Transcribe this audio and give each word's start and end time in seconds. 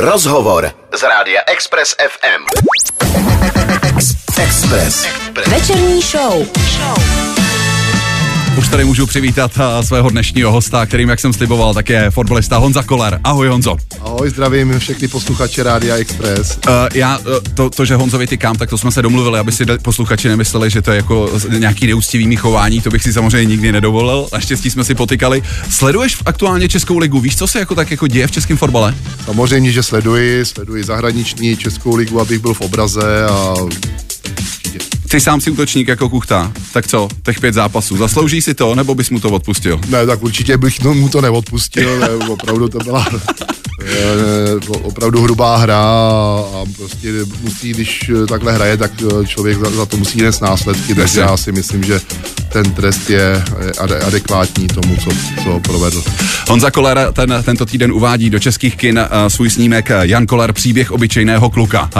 Rozhovor 0.00 0.70
z 0.98 1.02
rádia 1.02 1.40
Express 1.46 1.94
FM. 2.08 2.44
Express. 4.42 5.06
Večerní 5.46 6.02
show. 6.02 6.46
Už 8.58 8.68
tady 8.68 8.84
můžu 8.84 9.06
přivítat 9.06 9.50
eh, 9.58 9.82
svého 9.86 10.10
dnešního 10.10 10.52
hosta, 10.52 10.86
kterým, 10.86 11.08
jak 11.08 11.20
jsem 11.20 11.32
sliboval, 11.32 11.74
tak 11.74 11.88
je 11.88 12.10
fotbalista 12.10 12.56
Honza 12.56 12.82
Koller. 12.82 13.20
Ahoj 13.24 13.48
Honzo. 13.48 13.76
Ahoj, 14.08 14.30
zdravím 14.30 14.78
všechny 14.78 15.08
posluchače 15.08 15.62
Rádia 15.62 15.96
Express. 15.96 16.58
Uh, 16.68 16.72
já, 16.94 17.18
uh, 17.18 17.24
to, 17.54 17.70
to, 17.70 17.84
že 17.84 17.96
Honzovi 17.96 18.26
tykám, 18.26 18.56
tak 18.56 18.70
to 18.70 18.78
jsme 18.78 18.92
se 18.92 19.02
domluvili, 19.02 19.38
aby 19.38 19.52
si 19.52 19.64
posluchači 19.82 20.28
nemysleli, 20.28 20.70
že 20.70 20.82
to 20.82 20.90
je 20.90 20.96
jako 20.96 21.30
nějaký 21.58 21.86
neúctivý 21.86 22.36
chování, 22.36 22.80
to 22.80 22.90
bych 22.90 23.02
si 23.02 23.12
samozřejmě 23.12 23.44
nikdy 23.44 23.72
nedovolil. 23.72 24.28
Naštěstí 24.32 24.70
jsme 24.70 24.84
si 24.84 24.94
potykali. 24.94 25.42
Sleduješ 25.70 26.16
aktuálně 26.24 26.68
Českou 26.68 26.98
ligu? 26.98 27.20
Víš, 27.20 27.36
co 27.36 27.46
se 27.46 27.58
jako 27.58 27.74
tak 27.74 27.90
jako 27.90 28.06
děje 28.06 28.26
v 28.26 28.30
českém 28.30 28.56
fotbale? 28.56 28.94
Samozřejmě, 29.24 29.72
že 29.72 29.82
sleduji, 29.82 30.44
sleduji 30.44 30.84
zahraniční 30.84 31.56
Českou 31.56 31.96
ligu, 31.96 32.20
abych 32.20 32.38
byl 32.38 32.54
v 32.54 32.60
obraze 32.60 33.24
a 33.24 33.54
Ty 35.10 35.20
sám 35.20 35.40
si 35.40 35.50
útočník 35.50 35.88
jako 35.88 36.08
kuchta. 36.08 36.52
Tak 36.72 36.86
co, 36.86 37.08
těch 37.24 37.40
pět 37.40 37.54
zápasů. 37.54 37.96
Zaslouží 37.96 38.42
si 38.42 38.54
to, 38.54 38.74
nebo 38.74 38.94
bys 38.94 39.10
mu 39.10 39.20
to 39.20 39.30
odpustil? 39.30 39.80
Ne, 39.88 40.06
tak 40.06 40.22
určitě 40.22 40.56
bych 40.56 40.84
mu 40.84 41.08
to 41.08 41.20
neodpustil, 41.20 41.98
ne, 42.00 42.08
opravdu 42.08 42.68
to 42.68 42.78
byla 42.78 43.06
eh, 43.84 44.70
opravdu 44.82 45.22
hrubá 45.22 45.56
hra 45.56 45.80
a 46.54 46.64
prostě 46.76 47.08
musí, 47.42 47.70
když 47.72 48.10
takhle 48.28 48.52
hraje, 48.52 48.76
tak 48.76 48.90
eh, 49.02 49.26
člověk 49.26 49.58
za, 49.58 49.70
za 49.70 49.86
to 49.86 49.96
musí 49.96 50.22
nést 50.22 50.40
následky, 50.40 50.94
takže 50.94 51.20
já 51.20 51.36
si 51.36 51.52
myslím, 51.52 51.84
že 51.84 52.00
ten 52.52 52.70
trest 52.72 53.10
je 53.10 53.44
ade- 53.78 54.00
adekvátní 54.06 54.66
tomu, 54.66 54.96
co, 54.96 55.10
co 55.44 55.60
provedl. 55.60 56.02
Honza 56.48 56.70
Koller 56.70 57.08
ten, 57.12 57.34
tento 57.44 57.66
týden 57.66 57.92
uvádí 57.92 58.30
do 58.30 58.38
českých 58.38 58.76
kin 58.76 58.98
uh, 58.98 59.28
svůj 59.28 59.50
snímek 59.50 59.90
Jan 60.02 60.26
Koller 60.26 60.52
příběh 60.52 60.92
obyčejného 60.92 61.50
kluka. 61.50 61.90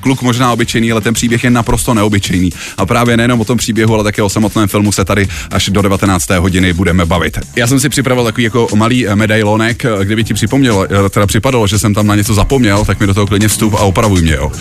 Kluk 0.00 0.22
možná 0.22 0.52
obyčejný, 0.52 0.92
ale 0.92 1.00
ten 1.00 1.14
příběh 1.14 1.44
je 1.44 1.50
naprosto 1.50 1.94
neobyčejný. 1.94 2.50
A 2.76 2.86
právě 2.86 3.16
nejenom 3.16 3.40
o 3.40 3.44
tom 3.44 3.58
příběhu, 3.58 3.94
ale 3.94 4.04
také 4.04 4.22
o 4.22 4.28
samotném 4.28 4.68
filmu 4.68 4.92
se 4.92 5.04
tady 5.04 5.28
až 5.50 5.68
do 5.68 5.82
19. 5.82 6.30
hodiny 6.30 6.72
budeme 6.72 7.06
bavit. 7.06 7.38
Já 7.56 7.66
jsem 7.66 7.80
si 7.80 7.88
připravil 7.88 8.24
takový 8.24 8.44
jako 8.44 8.68
malý 8.74 9.08
eh, 9.08 9.16
medailonek, 9.16 9.84
eh, 9.84 10.04
kdyby 10.04 10.24
ti 10.24 10.34
připomnělo, 10.34 10.84
eh, 10.84 11.08
teda 11.08 11.26
připadalo, 11.26 11.66
že 11.66 11.78
jsem 11.78 11.94
tam 11.94 12.06
na 12.06 12.14
něco 12.14 12.34
zapomněl, 12.34 12.84
tak 12.84 13.00
mi 13.00 13.06
do 13.06 13.14
toho 13.14 13.26
klidně 13.26 13.48
vstup 13.48 13.74
a 13.74 13.78
opravuj 13.78 14.22
mě, 14.22 14.32
jo. 14.32 14.52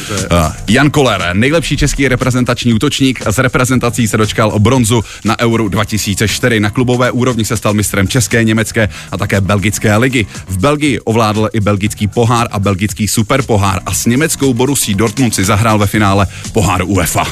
Jan 0.68 0.90
Koller, 0.90 1.30
nejlepší 1.34 1.78
český 1.78 2.08
reprezentační 2.08 2.74
útočník, 2.74 3.22
z 3.30 3.38
reprezentací 3.38 4.08
se 4.08 4.18
dočkal 4.18 4.50
o 4.54 4.60
bronzu 4.60 5.04
na 5.26 5.40
Euro 5.40 5.70
2004. 5.70 6.60
Na 6.60 6.70
klubové 6.70 7.12
úrovni 7.12 7.46
se 7.46 7.58
stal 7.58 7.74
mistrem 7.74 8.08
České, 8.08 8.44
Německé 8.44 8.90
a 9.12 9.18
také 9.18 9.42
Belgické 9.42 9.98
ligy. 9.98 10.26
V 10.48 10.58
Belgii 10.58 11.00
ovládl 11.00 11.50
i 11.54 11.60
belgický 11.60 12.08
pohár 12.08 12.48
a 12.52 12.60
belgický 12.60 13.08
superpohár 13.08 13.82
a 13.86 13.94
s 13.94 14.06
německou 14.06 14.54
Borussí 14.54 14.94
Dortmund 14.94 15.29
si 15.32 15.46
zahrál 15.46 15.80
ve 15.80 15.88
finále 15.88 16.28
poháru 16.54 16.86
UEFA. 16.86 17.26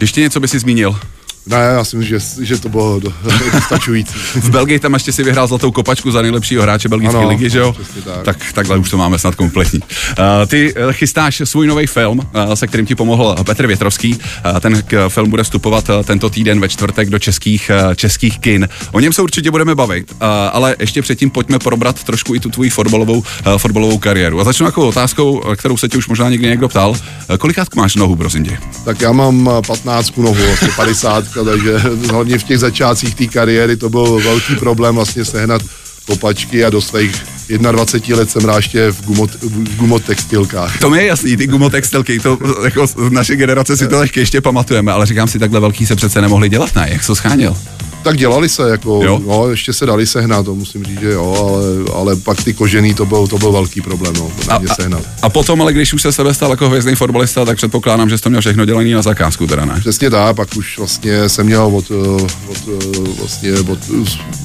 Ještě 0.00 0.20
něco 0.20 0.40
by 0.40 0.48
si 0.48 0.58
zmínil? 0.58 1.00
Ne, 1.46 1.56
já 1.56 1.84
si 1.84 1.96
myslím, 1.96 2.18
že, 2.20 2.44
že 2.44 2.58
to 2.60 2.68
bylo 2.68 3.00
do- 3.00 3.12
dostačující. 3.52 4.14
V 4.34 4.50
Belgii 4.50 4.78
tam 4.78 4.94
ještě 4.94 5.12
si 5.12 5.22
vyhrál 5.24 5.46
zlatou 5.46 5.70
kopačku 5.72 6.10
za 6.10 6.22
nejlepšího 6.22 6.62
hráče 6.62 6.88
belgické 6.88 7.16
Ano, 7.18 7.28
ligy, 7.28 7.50
že 7.50 7.58
jo? 7.58 7.76
tak. 8.04 8.24
tak. 8.24 8.52
takhle 8.54 8.78
už 8.78 8.90
to 8.90 8.96
máme 8.96 9.18
snad 9.18 9.34
kompletní. 9.34 9.80
Uh, 9.80 10.24
ty 10.46 10.74
eh, 10.76 10.92
chystáš 10.92 11.42
svůj 11.44 11.66
nový 11.66 11.86
film, 11.86 12.18
uh, 12.18 12.52
se 12.54 12.66
kterým 12.66 12.86
ti 12.86 12.94
pomohl 12.94 13.36
Petr 13.46 13.66
Větrovský. 13.66 14.14
Uh, 14.14 14.60
ten 14.60 14.82
k, 14.82 15.08
film 15.08 15.30
bude 15.30 15.42
vstupovat 15.42 15.88
uh, 15.88 16.02
tento 16.02 16.30
týden 16.30 16.60
ve 16.60 16.68
čtvrtek 16.68 17.10
do 17.10 17.18
českých, 17.18 17.70
uh, 17.88 17.94
českých 17.94 18.38
kin. 18.38 18.68
O 18.92 19.00
něm 19.00 19.12
se 19.12 19.22
určitě 19.22 19.50
budeme 19.50 19.74
bavit, 19.74 20.12
uh, 20.12 20.16
ale 20.52 20.76
ještě 20.78 21.02
předtím 21.02 21.30
pojďme 21.30 21.58
probrat 21.58 22.04
trošku 22.04 22.34
i 22.34 22.40
tu 22.40 22.50
tvoji 22.50 22.70
fotbalovou, 22.70 23.18
uh, 23.18 23.24
fotbalovou 23.58 23.98
kariéru. 23.98 24.40
A 24.40 24.44
začnu 24.44 24.66
takovou 24.66 24.88
otázkou, 24.88 25.42
kterou 25.56 25.76
se 25.76 25.88
tě 25.88 25.98
už 25.98 26.08
možná 26.08 26.30
někdy 26.30 26.46
někdo 26.48 26.68
ptal. 26.68 26.90
Uh, 26.90 27.36
kolikátku 27.38 27.78
máš 27.78 27.94
nohu, 27.96 28.16
prosím 28.16 28.44
tě? 28.44 28.58
Tak 28.84 29.00
já 29.00 29.12
mám 29.12 29.50
eh, 29.58 29.62
15 29.66 30.16
nohu, 30.16 30.46
vlastně 30.46 30.68
50, 30.76 31.24
takže 31.44 31.78
hlavně 32.10 32.38
v 32.38 32.42
těch 32.42 32.58
začátcích 32.58 33.14
té 33.14 33.26
kariéry 33.26 33.76
to 33.76 33.90
byl 33.90 34.20
velký 34.24 34.56
problém 34.56 34.94
vlastně 34.94 35.24
sehnat 35.24 35.62
kopačky 36.06 36.64
a 36.64 36.70
do 36.70 36.80
svých 36.80 37.22
21 37.58 38.16
let 38.16 38.30
jsem 38.30 38.44
ráště 38.44 38.90
v, 38.90 39.04
gumot, 39.06 39.30
v 39.42 39.76
gumotextilkách. 39.76 40.78
To 40.78 40.90
mi 40.90 40.98
je 40.98 41.06
jasný, 41.06 41.36
ty 41.36 41.46
gumotextilky, 41.46 42.20
to 42.20 42.38
jako 42.64 42.86
naše 43.10 43.36
generace 43.36 43.76
si 43.76 43.88
to 43.88 44.02
ještě 44.16 44.40
pamatujeme, 44.40 44.92
ale 44.92 45.06
říkám 45.06 45.28
si, 45.28 45.38
takhle 45.38 45.60
velký 45.60 45.86
se 45.86 45.96
přece 45.96 46.20
nemohli 46.20 46.48
dělat, 46.48 46.74
ne? 46.74 46.88
Jak 46.90 47.04
jsi 47.04 47.14
scháněl? 47.14 47.56
Tak 48.02 48.16
dělali 48.16 48.48
se, 48.48 48.70
jako, 48.70 49.00
Jo? 49.04 49.20
no, 49.26 49.48
ještě 49.50 49.72
se 49.72 49.86
dali 49.86 50.06
sehnat, 50.06 50.44
to 50.44 50.54
musím 50.54 50.84
říct, 50.84 51.00
že 51.00 51.12
jo, 51.12 51.36
ale, 51.40 51.94
ale 51.94 52.16
pak 52.16 52.44
ty 52.44 52.52
kožený, 52.54 52.94
to 52.94 53.06
byl, 53.06 53.26
to 53.26 53.38
byl 53.38 53.52
velký 53.52 53.80
problém, 53.80 54.14
no, 54.18 54.30
na 54.48 54.58
mě 54.58 54.68
sehnat. 54.74 55.02
a 55.22 55.28
potom, 55.28 55.62
ale 55.62 55.72
když 55.72 55.92
už 55.94 56.02
se 56.02 56.12
sebe 56.12 56.34
stal 56.34 56.50
jako 56.50 56.68
hvězdný 56.68 56.94
fotbalista, 56.94 57.44
tak 57.44 57.56
předpokládám, 57.56 58.08
že 58.08 58.18
jsi 58.18 58.22
to 58.22 58.30
měl 58.30 58.40
všechno 58.40 58.64
dělaný 58.64 58.92
na 58.92 59.02
zakázku, 59.02 59.46
teda 59.46 59.64
ne? 59.64 59.74
Přesně 59.80 60.10
tak, 60.10 60.36
pak 60.36 60.48
už 60.56 60.78
vlastně 60.78 61.28
jsem 61.28 61.46
měl 61.46 61.62
od, 61.62 61.84
eh, 61.90 62.22
od, 62.48 62.58
eh, 62.68 62.98
vlastně 63.18 63.52
od, 63.52 63.78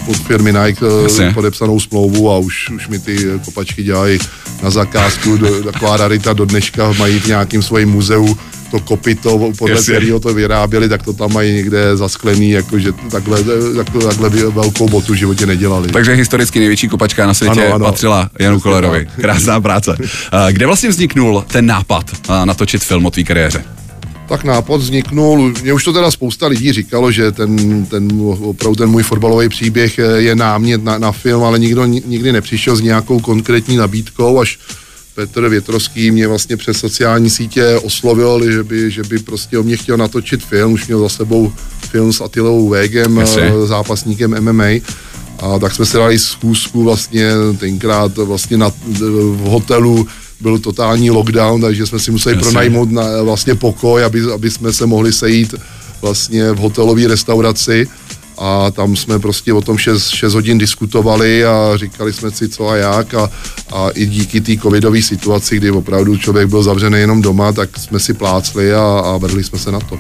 od 0.08 0.18
firmy 0.18 0.54
Nike 0.54 0.86
eh, 0.86 1.04
Jasně. 1.04 1.32
podepsanou 1.34 1.80
smlouvu 1.80 2.32
a 2.32 2.38
už, 2.38 2.70
už 2.70 2.88
mi 2.88 3.00
ty 3.00 3.18
kopačky 3.46 3.84
dělají 3.84 4.20
na 4.64 4.70
zakázku, 4.70 5.38
do, 5.38 5.64
taková 5.64 5.98
rarita 5.98 6.34
do 6.34 6.46
dneška 6.46 6.94
mají 7.00 7.20
v 7.20 7.26
nějakém 7.28 7.62
svém 7.64 7.90
muzeu 7.90 8.38
to 8.72 8.80
kopito, 8.80 9.52
podle 9.58 9.76
Jasně. 9.76 9.94
kterého 9.94 10.20
to 10.20 10.34
vyráběli, 10.34 10.90
tak 10.90 11.04
to 11.04 11.14
tam 11.14 11.34
mají 11.34 11.54
někde 11.54 11.98
zasklený, 11.98 12.50
jakože 12.50 12.92
takhle, 13.12 13.44
takhle, 13.76 14.04
takhle 14.04 14.30
velkou 14.30 14.90
botu 14.90 15.14
v 15.14 15.16
životě 15.16 15.46
nedělali. 15.46 15.88
Takže 15.88 16.14
historicky 16.14 16.60
největší 16.60 16.88
kopačka 16.88 17.28
na 17.28 17.34
světě 17.34 17.66
Ano, 17.66 17.76
ano. 17.76 17.86
patřila 17.86 18.30
Janu 18.40 18.60
Kolerovi. 18.60 19.08
Krásná 19.22 19.62
práce. 19.62 19.98
Kde 20.52 20.66
vlastně 20.66 20.90
vzniknul 20.90 21.44
ten 21.48 21.66
nápad 21.66 22.12
natočit 22.46 22.84
film 22.84 23.06
o 23.06 23.12
tvý 23.12 23.24
kariéře? 23.24 23.64
Tak 24.30 24.44
nápad 24.44 24.76
vzniknul, 24.78 25.54
mě 25.62 25.74
už 25.74 25.84
to 25.84 25.94
teda 25.94 26.12
spousta 26.12 26.48
lidí 26.48 26.74
říkalo, 26.74 27.12
že 27.12 27.32
ten, 27.32 27.86
ten 27.86 28.08
opravdu 28.42 28.76
ten 28.76 28.90
můj 28.90 29.04
fotbalový 29.04 29.50
příběh 29.50 29.98
je, 29.98 30.36
námět 30.36 30.84
na, 30.84 30.98
na 30.98 31.12
film, 31.12 31.44
ale 31.44 31.60
nikdo 31.60 31.86
ni- 31.86 32.02
nikdy 32.06 32.32
nepřišel 32.32 32.76
s 32.76 32.82
nějakou 32.82 33.20
konkrétní 33.20 33.78
nabídkou, 33.78 34.40
až 34.40 34.60
Petr 35.18 35.50
Větrovský 35.50 36.12
mě 36.12 36.28
vlastně 36.28 36.58
přes 36.58 36.78
sociální 36.78 37.30
sítě 37.30 37.76
oslovil, 37.84 38.52
že 38.52 38.64
by, 38.64 38.92
že 38.92 39.04
by 39.04 39.20
prostě 39.20 39.58
o 39.58 39.64
mě 39.64 39.78
chtěl 39.78 39.98
natočit 39.98 40.44
film, 40.46 40.74
už 40.74 40.88
měl 40.88 41.00
za 41.00 41.10
sebou 41.10 41.54
film 41.90 42.14
s 42.14 42.22
Attilou 42.22 42.70
Vegem, 42.70 43.18
Jasně. 43.18 43.42
eh, 43.42 43.68
zápasníkem 43.68 44.36
MMA. 44.40 44.82
A 45.40 45.60
tak 45.60 45.76
jsme 45.76 45.86
si 45.86 45.98
dali 45.98 46.20
schůzku 46.20 46.84
vlastně 46.84 47.32
tenkrát 47.60 48.18
vlastně 48.18 48.58
na, 48.58 48.70
v 48.70 49.38
hotelu 49.38 50.08
byl 50.42 50.60
totální 50.60 51.12
lockdown, 51.12 51.62
takže 51.62 51.86
jsme 51.86 52.00
si 52.00 52.12
museli 52.12 52.36
Jasně. 52.36 52.42
pronajmout 52.50 52.92
na, 52.92 53.04
vlastně 53.24 53.56
pokoj, 53.56 54.04
aby, 54.04 54.22
aby 54.34 54.52
jsme 54.52 54.74
se 54.74 54.86
mohli 54.86 55.14
sejít 55.14 55.56
vlastně 56.02 56.52
v 56.52 56.58
hotelové 56.58 57.08
restauraci 57.08 57.88
a 58.38 58.72
tam 58.72 58.96
jsme 58.96 59.20
prostě 59.20 59.54
o 59.54 59.62
tom 59.62 59.78
6, 59.78 60.10
6 60.10 60.34
hodin 60.34 60.58
diskutovali 60.58 61.46
a 61.46 61.72
říkali 61.76 62.14
jsme 62.14 62.32
si 62.32 62.50
co 62.50 62.70
a 62.70 62.76
jak 62.76 63.14
a, 63.14 63.30
a 63.72 63.90
i 63.90 64.06
díky 64.06 64.42
té 64.42 64.58
covidové 64.58 65.02
situaci, 65.02 65.58
kdy 65.58 65.72
opravdu 65.72 66.18
člověk 66.18 66.50
byl 66.50 66.64
zavřený 66.64 67.00
jenom 67.00 67.22
doma, 67.22 67.52
tak 67.52 67.78
jsme 67.78 68.00
si 68.00 68.14
plácli 68.14 68.74
a, 68.74 68.82
a 68.84 69.18
vrhli 69.18 69.44
jsme 69.44 69.60
se 69.60 69.72
na 69.72 69.80
to. 69.80 70.00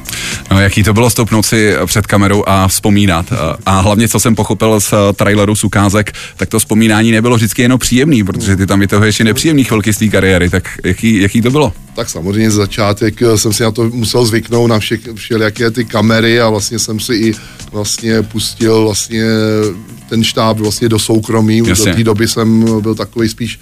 No, 0.51 0.61
jaký 0.61 0.83
to 0.83 0.93
bylo 0.93 1.09
stoupnout 1.09 1.45
si 1.45 1.73
před 1.85 2.07
kamerou 2.07 2.43
a 2.47 2.67
vzpomínat. 2.67 3.33
A- 3.65 3.79
hlavně, 3.79 4.07
co 4.07 4.19
jsem 4.19 4.35
pochopil 4.35 4.79
z 4.79 4.93
eh, 4.93 5.13
traileru, 5.13 5.55
z 5.55 5.63
ukázek, 5.63 6.11
tak 6.37 6.49
to 6.49 6.59
vzpomínání 6.59 7.11
nebylo 7.11 7.35
vždycky 7.35 7.61
jenom 7.61 7.79
příjemný, 7.79 8.23
protože 8.23 8.55
ty 8.55 8.67
tam 8.67 8.79
vytahuješ 8.79 9.19
i 9.19 9.23
nepříjemný 9.23 9.63
chvilky 9.63 9.93
z 9.93 9.97
té 9.97 10.07
kariéry. 10.07 10.49
Tak 10.49 10.77
jaký, 10.83 11.21
jaký 11.21 11.41
to 11.41 11.51
bylo? 11.51 11.73
Tak 11.95 12.09
samozřejmě 12.09 12.51
začátek 12.51 13.21
eh, 13.21 13.37
jsem 13.37 13.53
si 13.53 13.63
na 13.63 13.71
to 13.71 13.83
musel 13.83 14.25
zvyknout 14.25 14.69
na 14.69 14.79
vše, 14.79 14.97
všelijaké 15.15 15.71
ty 15.71 15.85
kamery 15.85 16.41
a 16.41 16.49
vlastně 16.49 16.79
jsem 16.79 16.99
si 16.99 17.13
i 17.13 17.33
vlastně 17.71 18.23
pustil 18.23 18.81
vlastně 18.81 19.23
ten 20.09 20.23
štáb 20.23 20.57
vlastně 20.57 20.89
do 20.89 20.99
soukromí. 20.99 21.57
Jasně. 21.67 21.91
Do 21.91 21.97
té 21.97 22.03
doby 22.03 22.27
jsem 22.27 22.81
byl 22.81 22.95
takový 22.95 23.29
spíš 23.29 23.59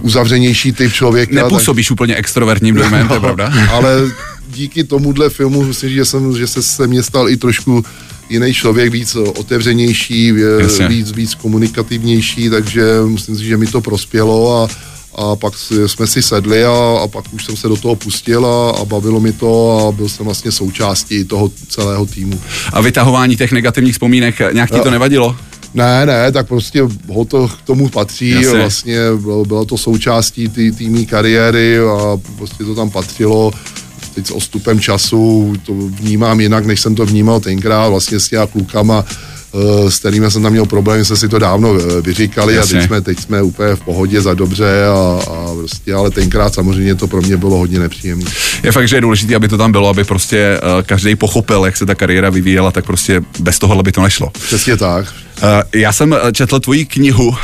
uzavřenější 0.00 0.72
typ 0.72 0.92
člověka. 0.92 1.34
Nepůsobíš 1.34 1.90
úplně 1.90 2.14
extrovertním 2.16 2.74
dojmem, 2.74 3.08
to 3.08 3.14
je 3.14 3.20
pravda? 3.20 3.52
ale 3.70 4.12
díky 4.48 4.84
tomuhle 4.84 5.30
filmu 5.30 5.62
myslím, 5.62 5.90
že, 5.90 6.04
jsem, 6.04 6.38
že 6.38 6.46
se 6.46 6.62
se 6.62 6.86
mě 6.86 7.02
stal 7.02 7.28
i 7.28 7.36
trošku 7.36 7.84
jiný 8.30 8.54
člověk, 8.54 8.92
víc 8.92 9.14
otevřenější, 9.14 10.32
Jasně. 10.60 10.88
víc, 10.88 11.12
víc 11.12 11.34
komunikativnější, 11.34 12.50
takže 12.50 12.82
myslím 13.06 13.36
si, 13.36 13.44
že 13.44 13.56
mi 13.56 13.66
to 13.66 13.80
prospělo 13.80 14.62
a, 14.62 14.68
a 15.14 15.36
pak 15.36 15.52
jsme 15.86 16.06
si 16.06 16.22
sedli 16.22 16.64
a, 16.64 16.98
a 17.04 17.08
pak 17.08 17.24
už 17.32 17.44
jsem 17.44 17.56
se 17.56 17.68
do 17.68 17.76
toho 17.76 17.96
pustil 17.96 18.46
a, 18.46 18.70
a 18.70 18.84
bavilo 18.84 19.20
mi 19.20 19.32
to 19.32 19.78
a 19.88 19.92
byl 19.92 20.08
jsem 20.08 20.24
vlastně 20.24 20.52
součástí 20.52 21.24
toho 21.24 21.50
celého 21.68 22.06
týmu. 22.06 22.40
A 22.72 22.80
vytahování 22.80 23.36
těch 23.36 23.52
negativních 23.52 23.94
vzpomínek, 23.94 24.40
nějak 24.52 24.70
ti 24.70 24.80
to 24.80 24.90
nevadilo? 24.90 25.36
Ne, 25.74 26.06
ne, 26.06 26.32
tak 26.32 26.48
prostě 26.48 26.82
ho 27.08 27.24
to 27.24 27.48
k 27.48 27.62
tomu 27.62 27.88
patří, 27.88 28.30
Jasně. 28.30 28.58
vlastně 28.58 28.98
bylo, 29.20 29.44
bylo 29.44 29.64
to 29.64 29.78
součástí 29.78 30.48
té 30.48 30.70
týmí 30.70 31.06
kariéry 31.06 31.78
a 31.78 32.18
prostě 32.36 32.64
to 32.64 32.74
tam 32.74 32.90
patřilo. 32.90 33.52
Teď 34.14 34.26
s 34.26 34.30
odstupem 34.30 34.80
času 34.80 35.54
to 35.66 35.72
vnímám 35.74 36.40
jinak, 36.40 36.66
než 36.66 36.80
jsem 36.80 36.94
to 36.94 37.06
vnímal 37.06 37.40
tenkrát 37.40 37.88
vlastně 37.88 38.20
s 38.20 38.28
těma 38.28 38.46
klukama 38.46 39.04
eh, 39.54 39.90
s 39.90 39.98
kterými 39.98 40.30
jsem 40.30 40.42
tam 40.42 40.52
měl 40.52 40.66
problém, 40.66 41.04
jsme 41.04 41.16
si 41.16 41.28
to 41.28 41.38
dávno 41.38 41.74
eh, 41.74 42.00
vyříkali 42.00 42.54
Jasně. 42.54 42.78
a 42.78 42.80
teď 42.80 42.88
jsme, 42.88 43.00
teď 43.00 43.20
jsme 43.20 43.42
úplně 43.42 43.76
v 43.76 43.80
pohodě 43.80 44.20
za 44.20 44.34
dobře 44.34 44.86
a, 44.86 45.20
a 45.30 45.54
prostě, 45.54 45.94
ale 45.94 46.10
tenkrát 46.10 46.54
samozřejmě 46.54 46.94
to 46.94 47.06
pro 47.06 47.22
mě 47.22 47.36
bylo 47.36 47.56
hodně 47.56 47.78
nepříjemné. 47.78 48.30
Je 48.62 48.72
fakt, 48.72 48.88
že 48.88 48.96
je 48.96 49.00
důležité, 49.00 49.34
aby 49.34 49.48
to 49.48 49.58
tam 49.58 49.72
bylo, 49.72 49.88
aby 49.88 50.04
prostě 50.04 50.60
uh, 50.62 50.82
každý 50.82 51.16
pochopil, 51.16 51.64
jak 51.64 51.76
se 51.76 51.86
ta 51.86 51.94
kariéra 51.94 52.30
vyvíjela, 52.30 52.70
tak 52.70 52.84
prostě 52.84 53.22
bez 53.40 53.58
toho 53.58 53.82
by 53.82 53.92
to 53.92 54.02
nešlo. 54.02 54.30
Přesně 54.46 54.76
tak. 54.76 55.14
Uh, 55.42 55.80
já 55.80 55.92
jsem 55.92 56.12
eh, 56.12 56.32
četl 56.32 56.60
tvoji 56.60 56.84
knihu, 56.84 57.28
uh, 57.28 57.36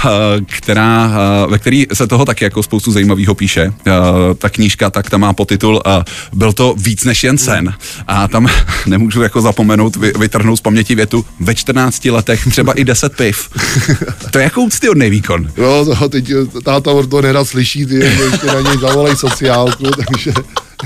která, 0.46 1.10
ve 1.48 1.58
které 1.58 1.84
se 1.92 2.06
toho 2.06 2.24
taky 2.24 2.44
jako 2.44 2.62
spoustu 2.62 2.92
zajímavého 2.92 3.34
píše. 3.34 3.72
Ta 4.38 4.48
knížka, 4.48 4.90
tak 4.90 5.10
tam 5.10 5.20
má 5.20 5.32
podtitul 5.32 5.82
Byl 6.32 6.52
to 6.52 6.74
víc 6.78 7.04
než 7.04 7.24
jen 7.24 7.38
sen. 7.38 7.74
A 8.06 8.28
tam 8.28 8.46
nemůžu 8.86 9.22
jako 9.22 9.40
zapomenout, 9.40 9.96
vy, 9.96 10.12
vytrhnout 10.18 10.58
z 10.58 10.60
paměti 10.60 10.94
větu 10.94 11.24
ve 11.40 11.54
14 11.54 12.04
letech 12.04 12.46
třeba 12.50 12.72
i 12.72 12.84
10 12.84 13.16
piv. 13.16 13.48
To 14.30 14.38
je 14.38 14.44
jako 14.44 14.60
úctyhodný 14.60 15.10
výkon. 15.10 15.50
No, 15.56 15.84
to, 15.84 16.08
teď 16.08 16.32
táta 16.64 16.80
toho 16.80 17.22
nerad 17.22 17.48
slyší, 17.48 17.86
ty 17.86 17.94
ještě 17.94 18.46
na 18.46 18.60
něj 18.60 18.78
zavolej 18.80 19.16
sociálku, 19.16 19.84
takže... 20.06 20.32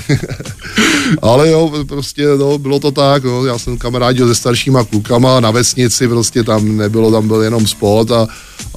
Ale 1.23 1.49
jo, 1.49 1.85
prostě 1.89 2.27
no, 2.39 2.59
bylo 2.59 2.81
to 2.81 2.91
tak, 2.91 3.25
no, 3.25 3.47
já 3.47 3.59
jsem 3.59 3.79
kamarádil 3.79 4.29
se 4.29 4.35
staršíma 4.35 4.85
klukama 4.85 5.41
na 5.41 5.51
vesnici, 5.51 6.09
prostě 6.09 6.45
tam 6.45 6.77
nebylo, 6.77 7.13
tam 7.13 7.29
byl 7.29 7.43
jenom 7.43 7.67
sport 7.67 8.11
a, 8.11 8.29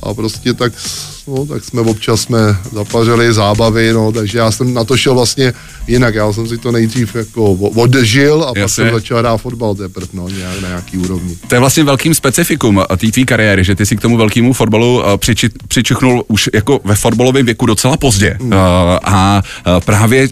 a 0.03 0.13
prostě 0.13 0.53
tak, 0.53 0.73
no, 1.27 1.45
tak 1.45 1.63
jsme 1.63 1.81
občas 1.81 2.21
jsme 2.21 2.37
zapařili 2.71 3.33
zábavy, 3.33 3.93
no, 3.93 4.11
takže 4.11 4.37
já 4.37 4.51
jsem 4.51 4.73
na 4.73 4.83
to 4.83 4.97
šel 4.97 5.13
vlastně 5.13 5.53
jinak, 5.87 6.15
já 6.15 6.33
jsem 6.33 6.47
si 6.47 6.57
to 6.57 6.71
nejdřív 6.71 7.15
jako 7.15 7.53
odžil 7.53 8.43
a 8.43 8.47
pak 8.47 8.57
Jasně. 8.57 8.83
jsem 8.83 8.93
začal 8.93 9.17
hrát 9.17 9.37
fotbal 9.37 9.75
teprve, 9.75 10.07
no, 10.13 10.29
nějak, 10.29 10.61
na 10.61 10.67
nějaký 10.67 10.97
úrovni. 10.97 11.37
To 11.47 11.55
je 11.55 11.59
vlastně 11.59 11.83
velkým 11.83 12.13
specifikum 12.13 12.83
té 12.97 13.11
tvý 13.11 13.25
kariéry, 13.25 13.63
že 13.63 13.75
ty 13.75 13.85
si 13.85 13.95
k 13.95 14.01
tomu 14.01 14.17
velkému 14.17 14.53
fotbalu 14.53 15.03
přiči, 15.17 15.49
přičuchnul 15.67 16.23
už 16.27 16.49
jako 16.53 16.79
ve 16.83 16.95
fotbalovém 16.95 17.45
věku 17.45 17.65
docela 17.65 17.97
pozdě. 17.97 18.37
Uh, 18.41 18.53
a 19.03 19.41
právě, 19.85 20.27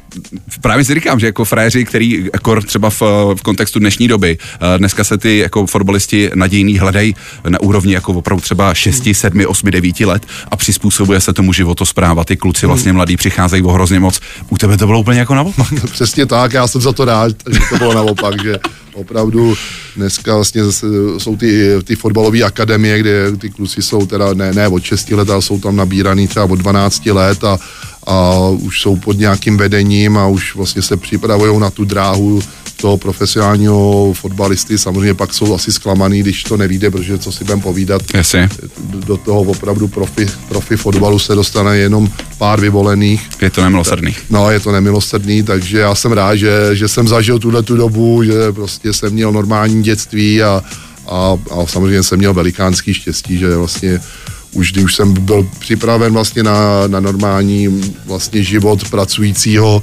právě 0.61 0.85
si 0.85 0.93
říkám, 0.93 1.19
že 1.19 1.25
jako 1.25 1.45
fréři, 1.45 1.85
který 1.85 2.29
jako 2.33 2.61
třeba 2.61 2.89
v, 2.89 3.01
v 3.35 3.41
kontextu 3.43 3.79
dnešní 3.79 4.07
doby, 4.07 4.37
dneska 4.77 5.03
se 5.03 5.17
ty 5.17 5.37
jako 5.37 5.65
fotbalisti 5.65 6.29
nadějný 6.35 6.79
hledají 6.79 7.15
na 7.49 7.61
úrovni 7.61 7.93
jako 7.93 8.13
opravdu 8.13 8.41
třeba 8.41 8.73
6, 8.73 9.07
7, 9.13 9.45
8, 9.47 9.71
9 9.71 9.99
let 9.99 10.25
a 10.51 10.55
přizpůsobuje 10.83 11.21
se 11.21 11.33
tomu 11.33 11.53
životospráva. 11.53 12.23
Ty 12.23 12.37
kluci 12.37 12.65
vlastně 12.65 12.93
mladí 12.93 13.17
přicházejí 13.17 13.63
o 13.63 13.71
hrozně 13.71 13.99
moc. 13.99 14.19
U 14.49 14.57
tebe 14.57 14.77
to 14.77 14.85
bylo 14.85 14.99
úplně 14.99 15.19
jako 15.19 15.35
naopak. 15.35 15.67
Přesně 15.91 16.25
tak, 16.25 16.53
já 16.53 16.67
jsem 16.67 16.81
za 16.81 16.91
to 16.91 17.05
rád, 17.05 17.31
že 17.49 17.59
to 17.69 17.77
bylo 17.77 17.93
naopak, 17.93 18.43
že 18.43 18.59
opravdu 18.93 19.55
dneska 19.95 20.35
vlastně 20.35 20.63
zase 20.63 20.87
jsou 21.17 21.37
ty, 21.37 21.69
ty 21.83 21.95
fotbalové 21.95 22.43
akademie, 22.43 22.99
kde 22.99 23.37
ty 23.37 23.49
kluci 23.49 23.81
jsou 23.81 24.05
teda 24.05 24.33
ne, 24.33 24.53
ne 24.53 24.67
od 24.67 24.83
6 24.83 25.11
let, 25.11 25.29
ale 25.29 25.41
jsou 25.41 25.59
tam 25.59 25.75
nabíraný 25.75 26.27
třeba 26.27 26.45
od 26.45 26.55
12 26.55 27.05
let 27.05 27.43
a, 27.43 27.57
a 28.07 28.39
už 28.49 28.81
jsou 28.81 28.95
pod 28.95 29.17
nějakým 29.17 29.57
vedením 29.57 30.17
a 30.17 30.27
už 30.27 30.55
vlastně 30.55 30.81
se 30.81 30.97
připravují 30.97 31.59
na 31.59 31.69
tu 31.69 31.85
dráhu 31.85 32.43
toho 32.83 32.97
profesionálního 32.97 34.13
fotbalisty. 34.13 34.77
Samozřejmě 34.77 35.13
pak 35.13 35.33
jsou 35.33 35.55
asi 35.55 35.71
zklamaný, 35.71 36.19
když 36.19 36.43
to 36.43 36.57
nevíde, 36.57 36.91
protože 36.91 37.17
co 37.17 37.31
si 37.31 37.43
budem 37.43 37.61
povídat, 37.61 38.01
Jasně. 38.13 38.49
do 38.83 39.17
toho 39.17 39.41
opravdu 39.41 39.87
profi, 39.87 40.27
profi 40.49 40.77
fotbalu 40.77 41.19
se 41.19 41.35
dostane 41.35 41.77
jenom 41.77 42.09
pár 42.43 42.59
vyvolených. 42.59 43.39
Je 43.39 43.47
to 43.47 43.63
nemilosrdný. 43.63 44.11
No, 44.27 44.51
je 44.51 44.59
to 44.59 44.75
nemilosrdný, 44.75 45.43
takže 45.47 45.79
já 45.79 45.95
jsem 45.95 46.11
rád, 46.11 46.35
že, 46.35 46.75
že 46.75 46.87
jsem 46.87 47.07
zažil 47.07 47.39
tuhle 47.39 47.63
tu 47.63 47.79
dobu, 47.79 48.23
že 48.23 48.51
prostě 48.51 48.93
jsem 48.93 49.13
měl 49.13 49.31
normální 49.31 49.83
dětství 49.83 50.43
a, 50.43 50.59
a, 51.07 51.39
a 51.51 51.57
samozřejmě 51.65 52.03
jsem 52.03 52.19
měl 52.19 52.33
velikánský 52.33 52.93
štěstí, 52.93 53.37
že 53.37 53.55
vlastně 53.55 53.99
už 54.51 54.71
když 54.71 54.83
už 54.83 54.95
jsem 54.95 55.13
byl 55.13 55.47
připraven 55.59 56.13
vlastně 56.13 56.43
na, 56.43 56.87
na 56.87 56.99
normální 56.99 57.95
vlastně 58.05 58.43
život 58.43 58.89
pracujícího 58.89 59.81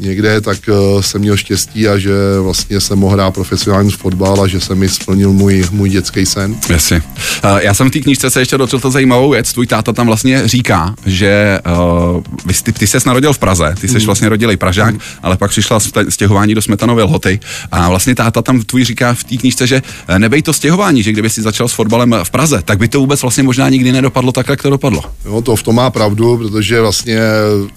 někde, 0.00 0.40
tak 0.40 0.58
uh, 0.68 1.00
jsem 1.00 1.20
měl 1.20 1.36
štěstí 1.36 1.88
a 1.88 1.98
že 1.98 2.12
vlastně 2.42 2.80
jsem 2.80 2.98
mohl 2.98 3.12
hrát 3.14 3.34
profesionální 3.34 3.90
fotbal 3.90 4.42
a 4.42 4.46
že 4.46 4.60
jsem 4.60 4.78
mi 4.78 4.88
splnil 4.88 5.32
můj, 5.32 5.64
můj 5.70 5.90
dětský 5.90 6.26
sen. 6.26 6.56
Jasně. 6.68 7.02
Uh, 7.44 7.58
já 7.58 7.74
jsem 7.74 7.88
v 7.88 7.92
té 7.92 7.98
knížce 8.00 8.30
se 8.30 8.40
ještě 8.40 8.58
dočetl 8.58 8.90
zajímavou 8.90 9.30
věc. 9.30 9.52
Tvůj 9.52 9.66
táta 9.66 9.92
tam 9.92 10.06
vlastně 10.06 10.48
říká, 10.48 10.94
že 11.06 11.58
uh, 11.66 12.22
vy, 12.46 12.54
ty, 12.62 12.72
ty 12.72 12.86
ses 12.86 13.04
narodil 13.04 13.32
v 13.32 13.38
Praze, 13.38 13.74
ty 13.80 13.88
jsi 13.88 14.00
Mm. 14.00 14.06
vlastně 14.06 14.28
rodilej 14.28 14.56
Pražák, 14.56 14.94
ale 15.22 15.36
pak 15.36 15.50
přišla 15.50 15.78
stěhování 16.08 16.54
do 16.54 16.62
Smetanovy 16.62 17.02
Lhoty 17.02 17.40
a 17.72 17.88
vlastně 17.88 18.14
táta 18.14 18.42
tam 18.42 18.62
tvůj 18.62 18.84
říká 18.84 19.14
v 19.14 19.24
té 19.24 19.36
knížce, 19.36 19.66
že 19.66 19.82
eh, 20.08 20.18
nebej 20.18 20.42
to 20.42 20.52
stěhování, 20.52 21.02
že 21.02 21.12
kdyby 21.12 21.30
si 21.30 21.42
začal 21.42 21.68
s 21.68 21.72
fotbalem 21.72 22.16
v 22.22 22.30
Praze, 22.30 22.62
tak 22.64 22.78
by 22.78 22.88
to 22.88 23.00
vůbec 23.00 23.22
vlastně 23.22 23.42
možná 23.42 23.68
nikdy 23.68 23.92
nedopadlo 23.92 24.32
tak, 24.32 24.48
jak 24.48 24.62
to 24.62 24.70
dopadlo. 24.70 25.02
Jo, 25.24 25.42
to 25.42 25.56
v 25.56 25.62
tom 25.62 25.74
má 25.74 25.90
pravdu, 25.90 26.38
protože 26.38 26.80
vlastně 26.80 27.20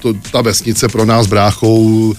to, 0.02 0.14
ta 0.32 0.42
vesnice 0.42 0.88
pro 0.88 1.06
nás 1.06 1.28
bráchou 1.28 2.13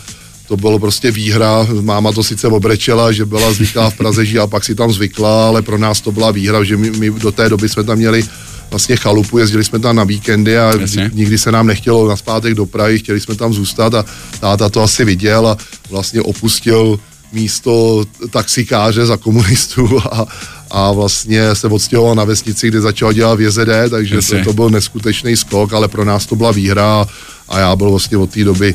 to 0.49 0.57
bylo 0.57 0.79
prostě 0.79 1.11
výhra. 1.11 1.67
Máma 1.81 2.13
to 2.13 2.25
sice 2.25 2.49
obrečela, 2.49 3.13
že 3.13 3.25
byla 3.25 3.53
zvyklá 3.53 3.91
v 3.91 3.97
Praze 3.97 4.27
žít 4.27 4.39
a 4.39 4.47
pak 4.47 4.65
si 4.65 4.75
tam 4.75 4.93
zvykla, 4.93 5.49
ale 5.49 5.63
pro 5.63 5.79
nás 5.79 6.01
to 6.01 6.13
byla 6.13 6.31
výhra, 6.31 6.65
že 6.65 6.77
my, 6.77 6.91
my 6.91 7.11
do 7.11 7.33
té 7.33 7.49
doby 7.49 7.69
jsme 7.69 7.85
tam 7.85 7.99
měli 7.99 8.25
vlastně 8.71 8.97
chalupu, 8.97 9.39
jezdili 9.39 9.65
jsme 9.65 9.79
tam 9.79 9.97
na 9.97 10.05
víkendy 10.05 10.59
a 10.59 10.81
Jasně. 10.81 11.11
nikdy 11.15 11.39
se 11.39 11.53
nám 11.53 11.67
nechtělo 11.67 12.09
na 12.09 12.17
zpátek 12.17 12.55
do 12.55 12.67
Prahy, 12.67 12.99
chtěli 12.99 13.21
jsme 13.21 13.35
tam 13.35 13.53
zůstat 13.53 13.95
a 13.95 14.05
táta 14.41 14.69
to 14.69 14.83
asi 14.83 15.05
viděl 15.05 15.47
a 15.47 15.57
vlastně 15.91 16.23
opustil 16.23 16.99
místo 17.33 18.05
taxikáře 18.31 19.07
za 19.07 19.17
komunistů 19.17 20.01
a, 20.13 20.27
a 20.71 20.93
vlastně 20.93 21.55
se 21.55 21.67
odstěhoval 21.67 22.15
na 22.15 22.25
vesnici, 22.25 22.69
kde 22.69 22.81
začal 22.81 23.13
dělat 23.13 23.35
v 23.35 23.41
JZD, 23.41 23.91
takže 23.91 24.15
Jasně. 24.15 24.39
to, 24.39 24.45
to 24.45 24.53
byl 24.53 24.71
neskutečný 24.71 25.37
skok, 25.37 25.73
ale 25.73 25.89
pro 25.89 26.05
nás 26.05 26.27
to 26.27 26.37
byla 26.37 26.53
výhra 26.53 27.07
a 27.49 27.59
já 27.59 27.77
byl 27.77 27.91
vlastně 27.91 28.19
od 28.19 28.31
té 28.31 28.45
doby 28.45 28.75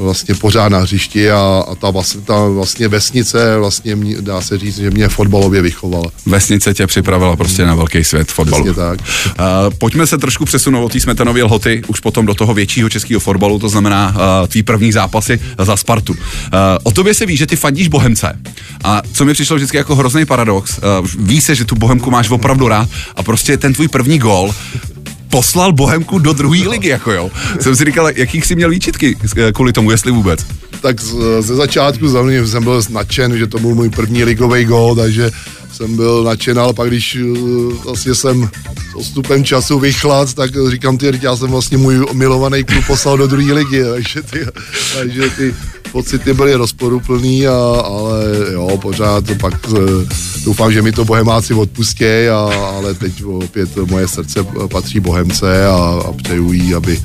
vlastně 0.00 0.34
pořád 0.34 0.68
na 0.68 0.78
hřišti 0.78 1.30
a, 1.30 1.64
a 1.68 1.74
ta, 1.74 1.90
vlastně, 1.90 2.20
ta 2.20 2.44
vlastně 2.48 2.88
vesnice 2.88 3.58
vlastně 3.58 3.96
mě, 3.96 4.16
dá 4.20 4.40
se 4.40 4.58
říct, 4.58 4.76
že 4.76 4.90
mě 4.90 5.08
fotbalově 5.08 5.62
vychovala. 5.62 6.10
Vesnice 6.26 6.74
tě 6.74 6.86
připravila 6.86 7.36
prostě 7.36 7.66
na 7.66 7.74
velký 7.74 8.04
svět 8.04 8.32
fotbalu. 8.32 8.64
Přesně 8.64 8.82
tak. 8.82 9.00
Uh, 9.00 9.74
pojďme 9.78 10.06
se 10.06 10.18
trošku 10.18 10.44
přesunout 10.44 10.84
od 10.84 10.92
té 10.92 11.00
Smetanově 11.00 11.44
lhoty 11.44 11.82
už 11.86 12.00
potom 12.00 12.26
do 12.26 12.34
toho 12.34 12.54
většího 12.54 12.88
českého 12.88 13.20
fotbalu, 13.20 13.58
to 13.58 13.68
znamená 13.68 14.08
uh, 14.08 14.46
tvý 14.46 14.62
první 14.62 14.92
zápasy 14.92 15.40
za 15.58 15.76
Spartu. 15.76 16.12
Uh, 16.12 16.18
o 16.82 16.90
tobě 16.90 17.14
se 17.14 17.26
ví, 17.26 17.36
že 17.36 17.46
ty 17.46 17.56
fandíš 17.56 17.88
Bohemce. 17.88 18.38
A 18.84 19.02
co 19.12 19.24
mi 19.24 19.32
přišlo 19.32 19.56
vždycky 19.56 19.76
jako 19.76 19.96
hrozný 19.96 20.24
paradox, 20.24 20.78
uh, 20.78 21.08
ví 21.18 21.40
se, 21.40 21.54
že 21.54 21.64
tu 21.64 21.74
Bohemku 21.74 22.10
máš 22.10 22.30
opravdu 22.30 22.68
rád 22.68 22.88
a 23.16 23.22
prostě 23.22 23.56
ten 23.56 23.72
tvůj 23.72 23.88
první 23.88 24.18
gól 24.18 24.54
poslal 25.30 25.72
Bohemku 25.72 26.18
do 26.18 26.32
druhé 26.32 26.68
ligy, 26.68 26.88
jako 26.88 27.12
jo. 27.12 27.30
Jsem 27.60 27.76
si 27.76 27.84
říkal, 27.84 28.10
jakých 28.14 28.46
jsi 28.46 28.54
měl 28.56 28.70
výčitky 28.70 29.16
eh, 29.36 29.52
kvůli 29.52 29.72
tomu, 29.72 29.90
jestli 29.90 30.12
vůbec. 30.12 30.40
tak 30.82 31.00
z- 31.00 31.14
ze 31.40 31.54
začátku 31.54 32.08
za 32.08 32.22
mě 32.22 32.46
jsem 32.46 32.64
byl 32.64 32.82
nadšen, 32.90 33.38
že 33.38 33.46
to 33.46 33.58
byl 33.58 33.74
můj 33.74 33.90
první 33.90 34.24
ligový 34.24 34.64
gól, 34.64 34.94
takže 34.96 35.30
jsem 35.72 35.96
byl 35.96 36.24
nadšen, 36.24 36.58
ale 36.58 36.72
pak 36.72 36.88
když 36.88 37.16
uh, 37.22 37.72
vlastně 37.84 38.14
jsem 38.14 38.48
s 38.90 38.94
odstupem 38.94 39.44
času 39.44 39.78
vychlad, 39.78 40.34
tak 40.34 40.50
říkám, 40.70 40.98
ty, 40.98 41.12
já 41.22 41.36
jsem 41.36 41.50
vlastně 41.50 41.76
můj 41.78 42.06
milovaný 42.12 42.64
klub 42.64 42.84
poslal 42.86 43.16
do 43.18 43.26
druhé 43.26 43.52
ligy, 43.52 43.82
takže 43.94 44.22
ty, 44.22 44.40
takže 44.98 45.30
ty 45.30 45.54
pocity 45.92 46.34
byly 46.34 46.54
rozporuplný, 46.54 47.46
a, 47.46 47.52
ale 47.84 48.20
jo, 48.52 48.78
pořád 48.82 49.24
pak 49.40 49.68
uh, 49.68 49.78
doufám, 50.44 50.72
že 50.72 50.82
mi 50.82 50.92
to 50.92 51.04
bohemáci 51.04 51.54
odpustí, 51.54 52.04
a, 52.04 52.50
ale 52.76 52.94
teď 52.94 53.24
opět 53.24 53.76
moje 53.76 54.08
srdce 54.08 54.46
patří 54.72 55.00
bohemce 55.00 55.66
a, 55.66 56.02
a 56.08 56.12
přeju 56.12 56.52
jí, 56.52 56.74
aby 56.74 56.98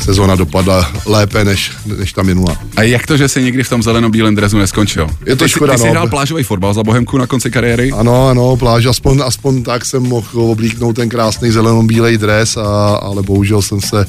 sezóna 0.00 0.36
dopadla 0.36 0.92
lépe 1.06 1.44
než, 1.44 1.72
než 1.98 2.12
ta 2.12 2.22
minula. 2.22 2.56
A 2.76 2.82
jak 2.82 3.06
to, 3.06 3.16
že 3.16 3.28
jsi 3.28 3.42
někdy 3.42 3.62
v 3.62 3.68
tom 3.68 3.82
zeleno-bílém 3.82 4.34
drezu 4.34 4.58
neskončil? 4.58 5.06
Je 5.26 5.36
to 5.36 5.44
ty, 5.44 5.48
jsi- 5.50 5.56
škoda, 5.56 5.72
Ty 5.72 5.78
jsi 5.78 5.84
no. 5.84 5.90
hrál 5.90 6.08
plážový 6.08 6.42
fotbal 6.42 6.74
za 6.74 6.82
Bohemku 6.82 7.18
na 7.18 7.26
konci 7.26 7.50
kariéry? 7.50 7.92
Ano, 7.92 8.28
ano, 8.28 8.56
pláž, 8.56 8.86
aspoň, 8.86 9.20
aspoň 9.24 9.62
tak 9.62 9.84
jsem 9.84 10.02
mohl 10.02 10.40
oblíknout 10.40 10.96
ten 10.96 11.08
krásný 11.08 11.50
zelenou-bílej 11.50 12.18
dres, 12.18 12.56
a, 12.56 12.96
ale 12.96 13.22
bohužel 13.22 13.62
jsem 13.62 13.80
se, 13.80 14.06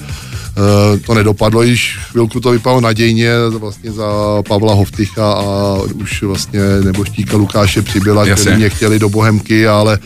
to 1.06 1.14
nedopadlo, 1.14 1.64
již 1.64 2.00
chvilku 2.12 2.40
to 2.40 2.52
vypadalo 2.52 2.82
nadějně, 2.82 3.32
vlastně 3.50 3.92
za 3.92 4.08
Pavla 4.48 4.74
Hovtycha 4.74 5.32
a 5.32 5.78
už 5.94 6.24
vlastně 6.24 6.60
neboštíka 6.84 7.38
Lukáše 7.38 7.82
Přibyla, 7.82 8.26
který 8.26 8.56
mě 8.56 8.70
chtěli 8.70 9.00
do 9.00 9.10
Bohemky, 9.10 9.68
ale 9.68 10.00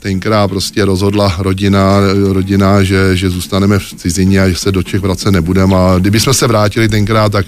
tenkrát 0.00 0.48
prostě 0.48 0.84
rozhodla 0.84 1.34
rodina, 1.38 2.00
rodina 2.32 2.82
že, 2.82 3.16
že 3.16 3.30
zůstaneme 3.30 3.78
v 3.78 3.94
cizině 3.96 4.40
a 4.40 4.48
že 4.48 4.56
se 4.56 4.72
do 4.72 4.82
Čech 4.82 5.00
vracet 5.00 5.30
nebudeme 5.30 5.76
a 5.76 5.98
kdyby 5.98 6.20
jsme 6.20 6.34
se 6.34 6.46
vrátili 6.46 6.88
tenkrát, 6.88 7.32
tak 7.32 7.46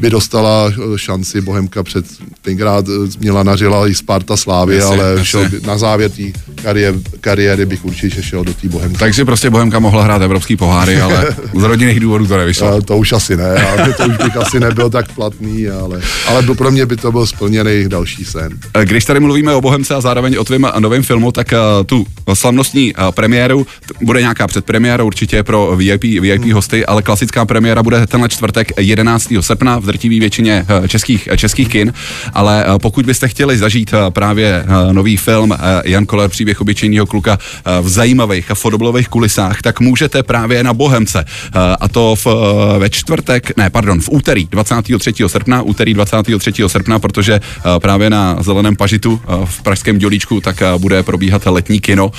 by 0.00 0.10
dostala 0.10 0.72
šanci. 0.96 1.40
Bohemka 1.40 1.82
před 1.82 2.04
tenkrát 2.42 2.84
měla 3.18 3.42
nařila 3.42 3.88
i 3.88 3.94
Sparta 3.94 4.36
Slávy, 4.36 4.82
ale 4.82 5.10
jasně. 5.10 5.24
šel 5.24 5.46
na 5.66 5.78
závěr 5.78 6.10
té 6.10 6.22
kariéry, 6.62 6.98
kariéry 7.20 7.66
bych 7.66 7.84
určitě 7.84 8.22
šel 8.22 8.44
do 8.44 8.54
té 8.54 8.68
Bohemky. 8.68 8.98
Takže 8.98 9.24
prostě 9.24 9.50
Bohemka 9.50 9.78
mohla 9.78 10.04
hrát 10.04 10.22
evropský 10.22 10.56
poháry, 10.56 11.00
ale 11.00 11.26
z 11.58 11.62
rodinných 11.62 12.00
důvodů 12.00 12.26
to 12.26 12.36
nevyšlo. 12.36 12.68
A 12.68 12.80
to 12.80 12.96
už 12.96 13.12
asi 13.12 13.36
ne, 13.36 13.62
ale 13.62 13.92
to 13.92 14.04
už 14.06 14.16
bych 14.16 14.36
asi 14.36 14.60
nebyl 14.60 14.90
tak 14.90 15.12
platný, 15.12 15.68
ale, 15.68 16.00
ale 16.26 16.42
pro 16.42 16.70
mě 16.70 16.86
by 16.86 16.96
to 16.96 17.12
byl 17.12 17.26
splněný 17.26 17.88
další 17.88 18.24
sen. 18.24 18.58
Když 18.84 19.04
tady 19.04 19.20
mluvíme 19.20 19.54
o 19.54 19.60
Bohemce 19.60 19.94
a 19.94 20.00
zároveň 20.00 20.36
o 20.38 20.44
tvém 20.44 20.66
novém 20.78 21.02
filmu, 21.02 21.32
tak 21.32 21.52
eh, 21.52 21.58
tu 21.86 22.06
slavnostní 22.34 22.92
eh, 22.92 23.12
premiéru, 23.12 23.66
bude 24.02 24.20
nějaká 24.20 24.46
předpremiéra 24.46 25.04
určitě 25.04 25.42
pro 25.42 25.76
VIP, 25.76 26.02
VIP 26.02 26.44
hosty, 26.52 26.86
ale 26.86 27.02
klasická 27.02 27.44
premiéra 27.44 27.82
bude 27.82 28.06
tenhle 28.06 28.28
čtvrtek 28.28 28.72
11. 28.78 29.32
srpna 29.40 29.78
v 29.78 29.84
drtivé 29.84 30.20
většině 30.20 30.66
eh, 30.84 30.88
českých, 30.88 31.28
eh, 31.32 31.36
českých 31.36 31.68
kin, 31.68 31.92
ale 32.34 32.64
eh, 32.64 32.78
pokud 32.78 33.06
byste 33.06 33.28
chtěli 33.28 33.58
zažít 33.58 33.90
eh, 33.94 34.10
právě 34.10 34.64
eh, 34.64 34.92
nový 34.92 35.16
film 35.16 35.52
eh, 35.52 35.58
Jan 35.84 36.06
Koller, 36.06 36.30
příběh 36.30 36.49
obyčejného 36.58 37.06
kluka 37.06 37.38
eh, 37.38 37.80
v 37.80 37.88
zajímavých 37.88 38.50
a 38.50 38.54
fotbalových 38.54 39.08
kulisách, 39.08 39.62
tak 39.62 39.80
můžete 39.80 40.22
právě 40.22 40.64
na 40.64 40.74
Bohemce. 40.74 41.24
Eh, 41.24 41.58
A 41.80 41.88
to 41.88 42.16
v, 42.16 42.26
eh, 42.26 42.78
ve 42.78 42.90
čtvrtek, 42.90 43.56
ne, 43.56 43.70
pardon, 43.70 44.00
v 44.00 44.08
úterý 44.10 44.48
23. 44.50 45.28
srpna, 45.28 45.62
úterý 45.62 45.94
23. 45.94 46.68
srpna, 46.68 46.98
protože 46.98 47.40
právě 47.78 48.10
na 48.10 48.42
Zeleném 48.42 48.76
pažitu 48.76 49.20
v 49.44 49.62
Pražském 49.62 49.98
Dělíčku 49.98 50.40
tak 50.40 50.62
bude 50.78 51.02
probíhat 51.02 51.46
letní 51.46 51.80
kino. 51.80 52.10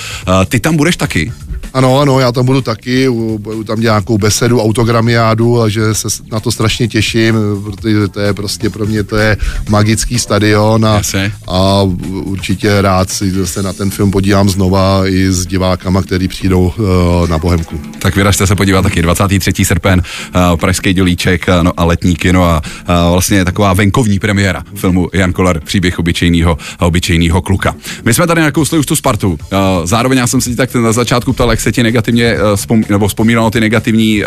Ty 0.50 0.60
tam 0.60 0.78
budeš 0.78 0.98
taky? 0.98 1.32
Ano, 1.74 2.00
ano, 2.00 2.20
já 2.20 2.32
tam 2.32 2.46
budu 2.46 2.62
taky, 2.62 3.10
budu 3.38 3.64
tam 3.64 3.82
nějakou 3.82 4.18
besedu, 4.18 4.62
autogramiádu 4.62 5.62
a 5.62 5.70
že 5.70 5.94
se 5.94 6.08
na 6.32 6.40
to 6.40 6.52
strašně 6.52 6.88
těším, 6.88 7.36
protože 7.64 8.08
to 8.08 8.20
je 8.20 8.34
prostě 8.34 8.70
pro 8.70 8.86
mě 8.86 9.04
to 9.04 9.18
je 9.18 9.38
magický 9.70 10.20
stadion 10.20 10.86
a, 10.86 11.02
a 11.48 11.82
určitě 12.24 12.82
rád 12.82 13.10
si 13.10 13.48
se 13.48 13.64
na 13.64 13.74
ten 13.74 13.92
film 13.92 14.12
podívám 14.12 14.21
znova 14.48 15.08
i 15.08 15.32
s 15.32 15.46
divákama, 15.46 16.02
který 16.02 16.28
přijdou 16.28 16.74
uh, 16.78 17.30
na 17.30 17.38
Bohemku. 17.38 17.82
Tak 18.00 18.16
vyražte 18.16 18.48
se 18.48 18.56
podívat 18.56 18.82
taky 18.82 19.02
23. 19.02 19.66
srpen, 19.66 20.02
eh, 20.36 20.58
Pražský 20.58 20.94
Dělíček 20.94 21.50
eh, 21.50 21.64
no 21.64 21.72
a 21.78 21.86
letní 21.86 22.16
kino 22.16 22.44
a 22.44 22.62
eh, 22.66 22.94
vlastně 23.12 23.46
taková 23.46 23.74
venkovní 23.74 24.20
premiéra 24.20 24.64
filmu 24.76 25.10
Jan 25.14 25.34
Kolar, 25.34 25.60
příběh 25.60 26.00
obyčejného, 26.00 26.58
obyčejného 26.80 27.42
kluka. 27.42 27.76
My 28.06 28.14
jsme 28.14 28.28
tady 28.28 28.42
nakousli 28.42 28.80
už 28.80 28.86
tu 28.86 28.96
Spartu. 28.96 29.38
Eh, 29.52 29.58
Zároveň 29.84 30.18
já 30.18 30.28
jsem 30.28 30.42
se 30.42 30.50
ti 30.50 30.56
tak 30.56 30.76
na 30.76 30.92
začátku 30.92 31.34
ptal, 31.34 31.50
jak 31.50 31.62
se 31.62 31.72
ti 31.72 31.84
negativně 31.84 32.26
eh, 32.26 32.56
vzpom, 32.56 32.84
nebo 32.90 33.08
vzpomínalo 33.08 33.52
ty 33.52 33.60
negativní 33.60 34.24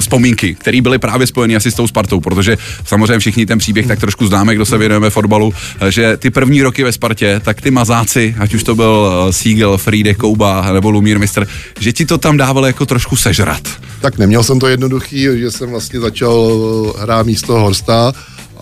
vzpomínky, 0.00 0.54
které 0.54 0.80
byly 0.80 0.98
právě 0.98 1.26
spojeny 1.26 1.56
asi 1.56 1.70
s 1.70 1.74
tou 1.74 1.86
Spartou, 1.86 2.20
protože 2.20 2.56
samozřejmě 2.84 3.18
všichni 3.18 3.46
ten 3.46 3.58
příběh 3.58 3.86
tak 3.86 4.00
trošku 4.00 4.26
známe, 4.26 4.54
kdo 4.54 4.66
se 4.66 4.78
věnujeme 4.78 5.10
fotbalu, 5.10 5.54
eh, 5.80 5.90
že 5.90 6.16
ty 6.16 6.30
první 6.30 6.62
roky 6.62 6.84
ve 6.84 6.92
Spartě, 6.92 7.40
tak 7.44 7.60
ty 7.60 7.70
mazáci, 7.70 8.34
ať 8.38 8.54
už 8.54 8.62
to 8.62 8.74
byl 8.74 8.87
eh, 8.88 9.32
Siegel, 9.32 9.78
Friede, 9.78 10.14
Kouba 10.14 10.72
nebo 10.72 10.90
Lumír 10.90 11.18
Mistr, 11.18 11.46
že 11.80 11.92
ti 11.92 12.06
to 12.06 12.18
tam 12.18 12.36
dávalo 12.36 12.66
jako 12.66 12.86
trošku 12.86 13.16
sežrat. 13.16 13.62
Tak 14.00 14.18
neměl 14.18 14.42
jsem 14.42 14.60
to 14.60 14.68
jednoduchý, 14.68 15.22
že 15.22 15.50
jsem 15.50 15.70
vlastně 15.70 16.00
začal 16.00 16.52
hrát 16.98 17.26
místo 17.26 17.52
Horsta 17.60 18.12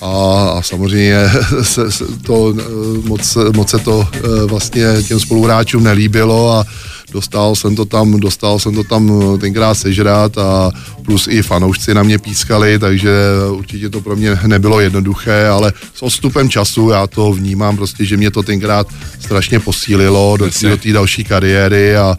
a, 0.01 0.07
a 0.59 0.63
samozřejmě 0.63 1.17
se, 1.63 1.93
se 1.93 2.05
to, 2.23 2.55
eh, 2.59 3.09
moc, 3.09 3.39
moc 3.55 3.71
se 3.71 3.79
to 3.79 4.09
eh, 4.15 4.19
vlastně 4.47 4.85
těm 5.09 5.21
spoluhráčům 5.21 5.85
nelíbilo 5.85 6.53
a 6.53 6.65
dostal 7.13 7.57
jsem 7.57 7.77
to 7.77 7.85
tam, 7.85 8.21
dostal 8.21 8.59
jsem 8.59 8.75
to 8.75 8.85
tam 8.85 9.23
eh, 9.35 9.39
tenkrát 9.39 9.75
sežrat 9.75 10.39
a 10.39 10.71
plus 11.05 11.29
i 11.31 11.43
fanoušci 11.43 11.95
na 11.95 12.03
mě 12.03 12.19
pískali, 12.19 12.79
takže 12.79 13.11
určitě 13.51 13.89
to 13.91 14.01
pro 14.01 14.17
mě 14.17 14.39
nebylo 14.47 14.81
jednoduché, 14.81 15.49
ale 15.49 15.73
s 15.95 16.03
odstupem 16.03 16.51
času 16.51 16.91
já 16.91 17.07
to 17.07 17.33
vnímám 17.33 17.77
prostě, 17.77 18.05
že 18.05 18.17
mě 18.17 18.31
to 18.31 18.43
tenkrát 18.43 18.87
strašně 19.21 19.61
posílilo 19.61 20.37
do 20.37 20.51
té 20.83 20.93
další 20.93 21.25
kariéry 21.25 21.97
a, 21.97 22.17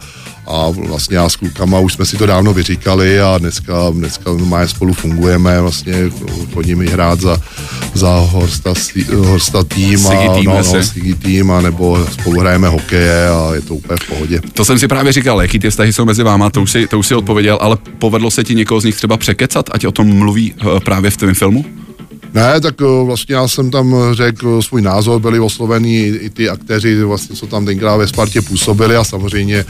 a 0.48 0.70
vlastně 0.70 1.16
já 1.16 1.28
s 1.28 1.36
klukama 1.36 1.78
už 1.78 1.92
jsme 1.92 2.06
si 2.06 2.16
to 2.16 2.26
dávno 2.26 2.52
vyříkali 2.54 3.20
a 3.20 3.38
dneska, 3.38 3.90
dneska 3.90 4.30
normálně 4.30 4.68
spolu 4.68 4.92
fungujeme, 4.92 5.60
vlastně 5.60 5.94
chodíme 6.54 6.84
i 6.84 6.88
hrát 6.88 7.20
za, 7.20 7.40
za 7.94 8.10
Horsta, 8.18 8.74
Horsta 9.16 9.64
tým 9.64 10.06
a, 10.06 10.14
no, 10.44 10.62
no, 10.62 11.14
tým 11.22 11.50
a 11.50 11.60
nebo 11.60 12.06
spolu 12.12 12.40
hrajeme 12.40 12.68
hokeje 12.68 13.28
a 13.28 13.54
je 13.54 13.60
to 13.60 13.74
úplně 13.74 13.96
v 14.02 14.08
pohodě. 14.08 14.40
To 14.52 14.64
jsem 14.64 14.78
si 14.78 14.88
právě 14.88 15.12
říkal, 15.12 15.42
jaký 15.42 15.58
ty 15.58 15.70
vztahy 15.70 15.92
jsou 15.92 16.04
mezi 16.04 16.22
váma, 16.22 16.50
to 16.50 16.62
už 16.62 16.70
si, 16.70 16.86
to 16.86 16.98
už 16.98 17.06
si 17.06 17.14
odpověděl, 17.14 17.58
ale 17.60 17.76
povedlo 17.98 18.30
se 18.30 18.44
ti 18.44 18.54
někoho 18.54 18.80
z 18.80 18.84
nich 18.84 18.96
třeba 18.96 19.16
překecat, 19.16 19.70
ať 19.72 19.86
o 19.86 19.92
tom 19.92 20.06
mluví 20.06 20.54
eh, 20.60 20.80
právě 20.80 21.10
v 21.10 21.16
tvém 21.16 21.34
filmu? 21.34 21.64
Ne, 22.38 22.60
tak 22.60 22.80
o, 22.80 23.06
vlastně 23.06 23.34
já 23.34 23.48
jsem 23.48 23.70
tam 23.70 23.96
řekl 24.12 24.62
svůj 24.62 24.82
názor, 24.82 25.20
byli 25.20 25.40
oslovení 25.40 25.98
i, 25.98 26.30
ty 26.30 26.48
aktéři, 26.48 27.02
vlastně, 27.02 27.36
co 27.36 27.46
tam 27.46 27.66
tenkrát 27.66 27.96
ve 27.96 28.06
Spartě 28.06 28.42
působili 28.42 28.96
a 28.96 29.04
samozřejmě 29.04 29.64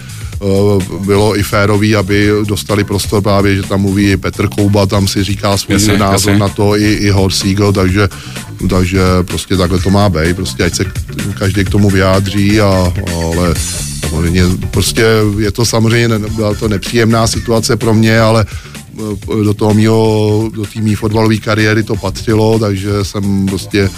bylo 1.01 1.39
i 1.39 1.43
férový, 1.43 1.97
aby 1.97 2.31
dostali 2.49 2.85
prostor 2.85 3.23
právě, 3.23 3.57
že 3.57 3.63
tam 3.63 3.81
mluví 3.81 4.11
i 4.11 4.17
Petr 4.17 4.49
Kouba, 4.49 4.87
tam 4.87 5.09
si 5.09 5.25
říká 5.25 5.57
svůj 5.57 5.75
Jasně, 5.75 5.99
názor 5.99 6.33
jasně. 6.33 6.39
na 6.39 6.49
to, 6.49 6.77
i, 6.77 6.93
i 6.93 7.11
Horst 7.11 7.41
Siegel, 7.41 7.73
takže, 7.73 8.09
takže 8.71 9.01
prostě 9.25 9.57
takhle 9.57 9.79
to 9.79 9.91
má 9.91 10.09
být, 10.09 10.37
prostě 10.37 10.65
ať 10.65 10.75
se 10.75 10.85
každý 11.39 11.65
k 11.65 11.71
tomu 11.71 11.91
vyjádří, 11.91 12.61
a, 12.61 12.93
ale 13.15 13.55
samozřejmě 14.09 14.43
prostě 14.71 15.05
je 15.39 15.53
to 15.53 15.65
samozřejmě, 15.65 16.19
byla 16.19 16.55
to 16.55 16.69
nepříjemná 16.69 17.27
situace 17.27 17.77
pro 17.77 17.95
mě, 17.95 18.21
ale 18.21 18.47
eh, 18.49 18.78
do 19.45 19.55
toho 19.55 19.75
mýho, 19.75 20.51
do 20.55 20.63
té 20.63 20.81
mý 20.81 20.95
fotbalové 20.95 21.37
kariéry 21.37 21.83
to 21.83 21.97
patřilo, 21.97 22.59
takže 22.59 23.05
jsem 23.05 23.47
prostě 23.47 23.91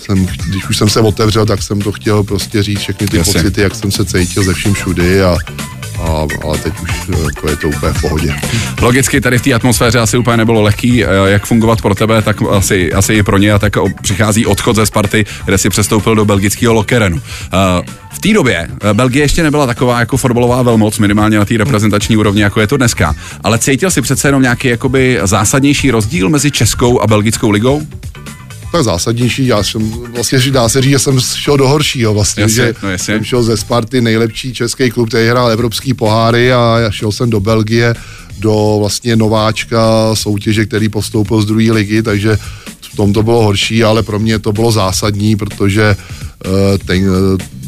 jsem, 0.00 0.26
když 0.48 0.68
už 0.68 0.76
jsem 0.76 0.88
se 0.88 1.00
otevřel, 1.00 1.46
tak 1.46 1.62
jsem 1.62 1.80
to 1.80 1.92
chtěl 1.92 2.22
prostě 2.24 2.62
říct 2.62 2.78
všechny 2.78 3.06
ty 3.06 3.16
Jasně. 3.16 3.32
pocity, 3.32 3.60
jak 3.60 3.74
jsem 3.74 3.90
se 3.90 4.04
cítil 4.04 4.44
ze 4.44 4.54
vším 4.54 4.74
všudy 4.74 5.22
a, 5.22 5.36
a, 6.00 6.26
ale 6.44 6.58
teď 6.58 6.72
už 6.82 6.90
eh, 7.08 7.22
jako 7.24 7.50
je 7.50 7.56
to 7.56 7.68
úplně 7.68 7.92
v 7.92 8.00
pohodě. 8.00 8.34
Logicky 8.82 9.20
tady 9.20 9.38
v 9.38 9.42
té 9.42 9.52
atmosféře 9.52 9.98
asi 9.98 10.18
úplně 10.18 10.36
nebylo 10.36 10.62
lehký, 10.62 11.04
eh, 11.04 11.08
jak 11.26 11.46
fungovat 11.46 11.82
pro 11.82 11.94
tebe, 11.94 12.22
tak 12.22 12.36
asi, 12.50 12.92
asi 12.92 13.14
i 13.14 13.22
pro 13.22 13.38
ně, 13.38 13.52
a 13.52 13.58
tak 13.58 13.72
přichází 14.02 14.46
odchod 14.46 14.76
ze 14.76 14.86
Sparty, 14.86 15.26
kde 15.44 15.58
si 15.58 15.68
přestoupil 15.68 16.14
do 16.14 16.24
belgického 16.24 16.74
Lokerenu. 16.74 17.20
Eh, 17.52 17.82
V 18.12 18.18
té 18.20 18.32
době 18.32 18.68
Belgie 18.92 19.24
ještě 19.24 19.42
nebyla 19.42 19.66
taková 19.66 20.00
jako 20.00 20.16
fotbalová 20.16 20.62
velmoc, 20.62 20.98
minimálně 20.98 21.38
na 21.38 21.44
té 21.44 21.56
reprezentační 21.56 22.16
úrovni, 22.16 22.42
jako 22.42 22.60
je 22.60 22.66
to 22.66 22.76
dneska. 22.76 23.14
Ale 23.44 23.58
cítil 23.58 23.90
si 23.90 24.02
přece 24.02 24.28
jenom 24.28 24.42
nějaký 24.42 24.68
jakoby 24.68 25.20
zásadnější 25.24 25.90
rozdíl 25.90 26.28
mezi 26.28 26.50
Českou 26.50 27.00
a 27.00 27.06
Belgickou 27.06 27.50
ligou? 27.50 27.82
Tak 28.72 28.84
zásadnější, 28.84 29.46
já 29.46 29.62
jsem 29.62 29.90
vlastně 29.90 30.38
dá 30.50 30.68
se 30.68 30.82
říct, 30.82 30.90
že 30.90 30.98
jsem 30.98 31.20
šel 31.20 31.56
do 31.56 31.68
horšího 31.68 32.14
vlastně, 32.14 32.42
Jasně, 32.42 32.54
že 32.54 32.74
no 32.82 32.90
jasně. 32.90 33.14
jsem 33.14 33.24
šel 33.24 33.42
ze 33.42 33.56
Sparty, 33.56 34.00
nejlepší 34.00 34.54
český 34.54 34.90
klub, 34.90 35.08
který 35.08 35.28
hrál 35.28 35.50
evropský 35.50 35.94
poháry 35.94 36.52
a 36.52 36.78
já 36.78 36.90
šel 36.90 37.12
jsem 37.12 37.30
do 37.30 37.40
Belgie, 37.40 37.94
do 38.38 38.76
vlastně 38.80 39.16
nováčka 39.16 40.10
soutěže, 40.14 40.66
který 40.66 40.88
postoupil 40.88 41.42
z 41.42 41.46
druhé 41.46 41.72
ligy, 41.72 42.02
takže 42.02 42.38
v 42.92 42.96
tom 42.96 43.12
to 43.12 43.22
bylo 43.22 43.42
horší, 43.42 43.84
ale 43.84 44.02
pro 44.02 44.18
mě 44.18 44.38
to 44.38 44.52
bylo 44.52 44.72
zásadní, 44.72 45.36
protože 45.36 45.96
eh, 46.44 46.78
ten, 46.78 47.10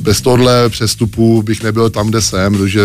bez 0.00 0.20
tohle 0.20 0.68
přestupu 0.68 1.42
bych 1.42 1.62
nebyl 1.62 1.90
tam, 1.90 2.08
kde 2.08 2.20
jsem, 2.20 2.52
protože 2.52 2.80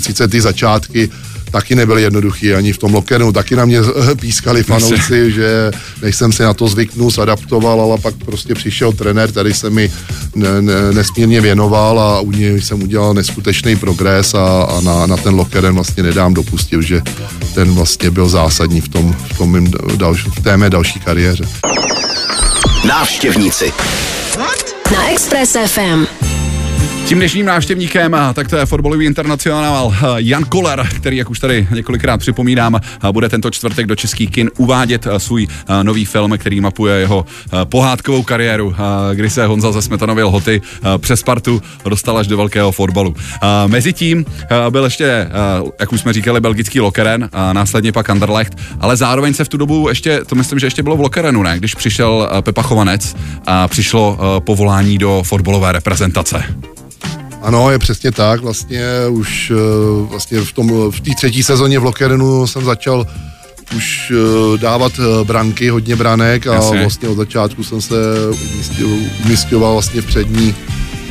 sice 0.00 0.28
ty 0.28 0.40
začátky 0.40 1.10
taky 1.50 1.74
nebyly 1.74 2.02
jednoduchý, 2.02 2.54
ani 2.54 2.72
v 2.72 2.78
tom 2.78 2.94
Lokenu, 2.94 3.32
taky 3.32 3.56
na 3.56 3.64
mě 3.64 3.80
pískali 4.20 4.62
fanoušci, 4.62 5.32
že 5.32 5.70
než 6.02 6.16
jsem 6.16 6.32
si 6.32 6.42
na 6.42 6.54
to 6.54 6.68
zvyknul, 6.68 7.10
adaptoval, 7.22 7.80
ale 7.80 7.98
pak 7.98 8.14
prostě 8.24 8.54
přišel 8.54 8.92
trenér, 8.92 9.30
který 9.30 9.54
se 9.54 9.70
mi 9.70 9.92
ne, 10.34 10.62
ne, 10.62 10.92
nesmírně 10.92 11.40
věnoval 11.40 12.00
a 12.00 12.20
u 12.20 12.30
něj 12.30 12.60
jsem 12.60 12.82
udělal 12.82 13.14
neskutečný 13.14 13.76
progres 13.76 14.34
a, 14.34 14.62
a 14.62 14.80
na, 14.80 15.06
na 15.06 15.16
ten 15.16 15.34
Lokeren 15.34 15.74
vlastně 15.74 16.02
nedám 16.02 16.34
dopustil, 16.34 16.82
že 16.82 17.02
ten 17.54 17.74
vlastně 17.74 18.10
byl 18.10 18.28
zásadní 18.28 18.80
v 18.80 18.88
tom, 18.88 19.16
v 19.34 19.38
tom 19.38 19.52
mým 19.52 19.72
další, 19.96 20.30
v 20.30 20.40
té 20.40 20.56
mé 20.56 20.70
další 20.70 21.00
kariéře. 21.00 21.44
Návštěvníci. 22.88 23.72
Na 24.92 25.10
Express 25.10 25.56
FM. 25.66 26.06
Tím 27.06 27.18
dnešním 27.18 27.46
návštěvníkem, 27.46 28.14
a 28.14 28.32
tak 28.32 28.48
to 28.48 28.56
je 28.56 28.66
fotbalový 28.66 29.06
internacionál 29.06 29.94
eh, 29.94 30.06
Jan 30.16 30.44
Koller, 30.44 30.88
který, 30.96 31.16
jak 31.16 31.30
už 31.30 31.38
tady 31.38 31.68
několikrát 31.74 32.16
připomínám, 32.16 32.74
eh, 32.74 33.12
bude 33.12 33.28
tento 33.28 33.50
čtvrtek 33.50 33.86
do 33.86 33.96
českých 33.96 34.30
kin 34.30 34.50
uvádět 34.56 35.06
eh, 35.06 35.20
svůj 35.20 35.46
eh, 35.68 35.84
nový 35.84 36.04
film, 36.04 36.32
který 36.38 36.60
mapuje 36.60 36.96
jeho 36.96 37.26
eh, 37.52 37.56
pohádkovou 37.64 38.22
kariéru, 38.22 38.74
eh, 39.12 39.14
kdy 39.14 39.30
se 39.30 39.46
Honza 39.46 39.72
ze 39.72 39.82
Smetanovy 39.82 40.22
Lhoty 40.22 40.62
eh, 40.62 40.98
přes 40.98 41.20
Spartu 41.20 41.62
dostal 41.88 42.18
až 42.18 42.26
do 42.26 42.36
velkého 42.36 42.72
fotbalu. 42.72 43.14
Eh, 43.42 43.46
Mezitím 43.68 44.24
eh, 44.42 44.70
byl 44.70 44.84
ještě, 44.84 45.04
eh, 45.06 45.28
jak 45.80 45.92
už 45.92 46.00
jsme 46.00 46.12
říkali, 46.12 46.40
belgický 46.40 46.80
Lokeren, 46.80 47.28
a 47.32 47.52
následně 47.52 47.92
pak 47.92 48.10
Anderlecht, 48.10 48.54
ale 48.80 48.96
zároveň 48.96 49.34
se 49.34 49.44
v 49.44 49.48
tu 49.48 49.56
dobu 49.56 49.88
ještě, 49.88 50.20
to 50.26 50.34
myslím, 50.34 50.58
že 50.58 50.66
ještě 50.66 50.82
bylo 50.82 50.96
v 50.96 51.00
Lokerenu, 51.00 51.42
ne? 51.42 51.58
Když 51.58 51.74
přišel 51.74 52.30
eh, 52.32 52.42
Pepa 52.42 52.62
Chovanec 52.62 53.16
a 53.46 53.68
přišlo 53.68 54.18
eh, 54.18 54.40
povolání 54.40 54.98
do 54.98 55.22
fotbalové 55.26 55.72
reprezentace. 55.72 56.44
Ano, 57.46 57.70
je 57.70 57.78
přesně 57.78 58.12
tak. 58.12 58.40
Vlastně 58.40 58.82
už 59.10 59.52
eh, 59.54 60.08
vlastně 60.10 60.40
v, 60.40 60.52
tom, 60.52 60.90
v 60.90 61.00
té 61.00 61.10
třetí 61.16 61.42
sezóně 61.42 61.78
v 61.78 61.84
Lokerenu 61.84 62.46
jsem 62.46 62.64
začal 62.64 63.06
už 63.76 64.12
uh, 64.12 64.58
dávat 64.58 64.92
uh, 64.98 65.26
branky, 65.26 65.68
hodně 65.68 65.96
branek 65.96 66.46
a 66.46 66.54
Jasně. 66.54 66.80
vlastně 66.80 67.08
od 67.08 67.16
začátku 67.16 67.64
jsem 67.64 67.80
se 67.80 67.94
umístil- 68.30 69.10
umisťoval 69.24 69.72
vlastně 69.72 70.02
v 70.02 70.06
přední, 70.06 70.54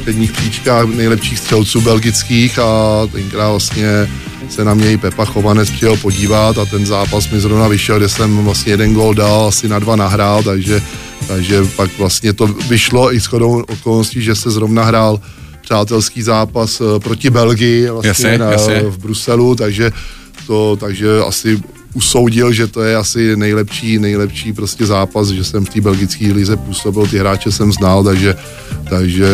předních 0.02 0.32
příčkách 0.32 0.86
nejlepších 0.86 1.40
střelců 1.40 1.82
belgických 1.82 2.60
a 2.60 3.02
tenkrát 3.12 3.50
vlastně 3.50 4.10
se 4.50 4.66
na 4.66 4.74
mě 4.74 4.92
i 4.92 4.98
Pepa 4.98 5.26
Chovanec 5.26 5.70
přijel 5.70 5.98
podívat 5.98 6.58
a 6.58 6.66
ten 6.66 6.86
zápas 6.86 7.30
mi 7.30 7.40
zrovna 7.40 7.68
vyšel, 7.68 7.98
kde 7.98 8.10
jsem 8.10 8.38
vlastně 8.38 8.74
jeden 8.74 8.94
gól 8.94 9.14
dal, 9.14 9.48
asi 9.48 9.68
na 9.68 9.80
dva 9.80 9.96
nahrál, 9.96 10.44
takže, 10.44 10.82
takže 11.28 11.62
pak 11.76 11.98
vlastně 11.98 12.34
to 12.34 12.48
vyšlo 12.48 13.14
i 13.14 13.20
shodou 13.20 13.64
okolností, 13.68 14.22
že 14.22 14.36
se 14.36 14.52
zrovna 14.52 14.84
hrál 14.84 15.20
přátelský 15.66 16.22
zápas 16.22 16.82
eh, 16.82 17.00
proti 17.00 17.30
Belgii 17.30 17.90
vlastně 17.90 18.08
Jasně, 18.08 18.38
na, 18.38 18.52
jasně. 18.52 18.80
v 18.80 18.98
Bruselu, 18.98 19.56
takže 19.56 19.92
to, 20.48 20.78
takže 20.80 21.08
asi 21.28 21.60
usoudil, 21.94 22.52
že 22.52 22.68
to 22.68 22.84
je 22.84 22.96
asi 22.96 23.36
nejlepší, 23.36 24.00
nejlepší 24.00 24.54
prostě 24.54 24.86
zápas, 24.86 25.28
že 25.28 25.44
jsem 25.44 25.66
v 25.66 25.70
té 25.70 25.82
belgické 25.82 26.34
lize 26.34 26.58
působil, 26.58 27.08
ty 27.08 27.18
hráče 27.18 27.52
jsem 27.52 27.72
znal, 27.72 28.04
takže, 28.04 28.36
takže 28.90 29.28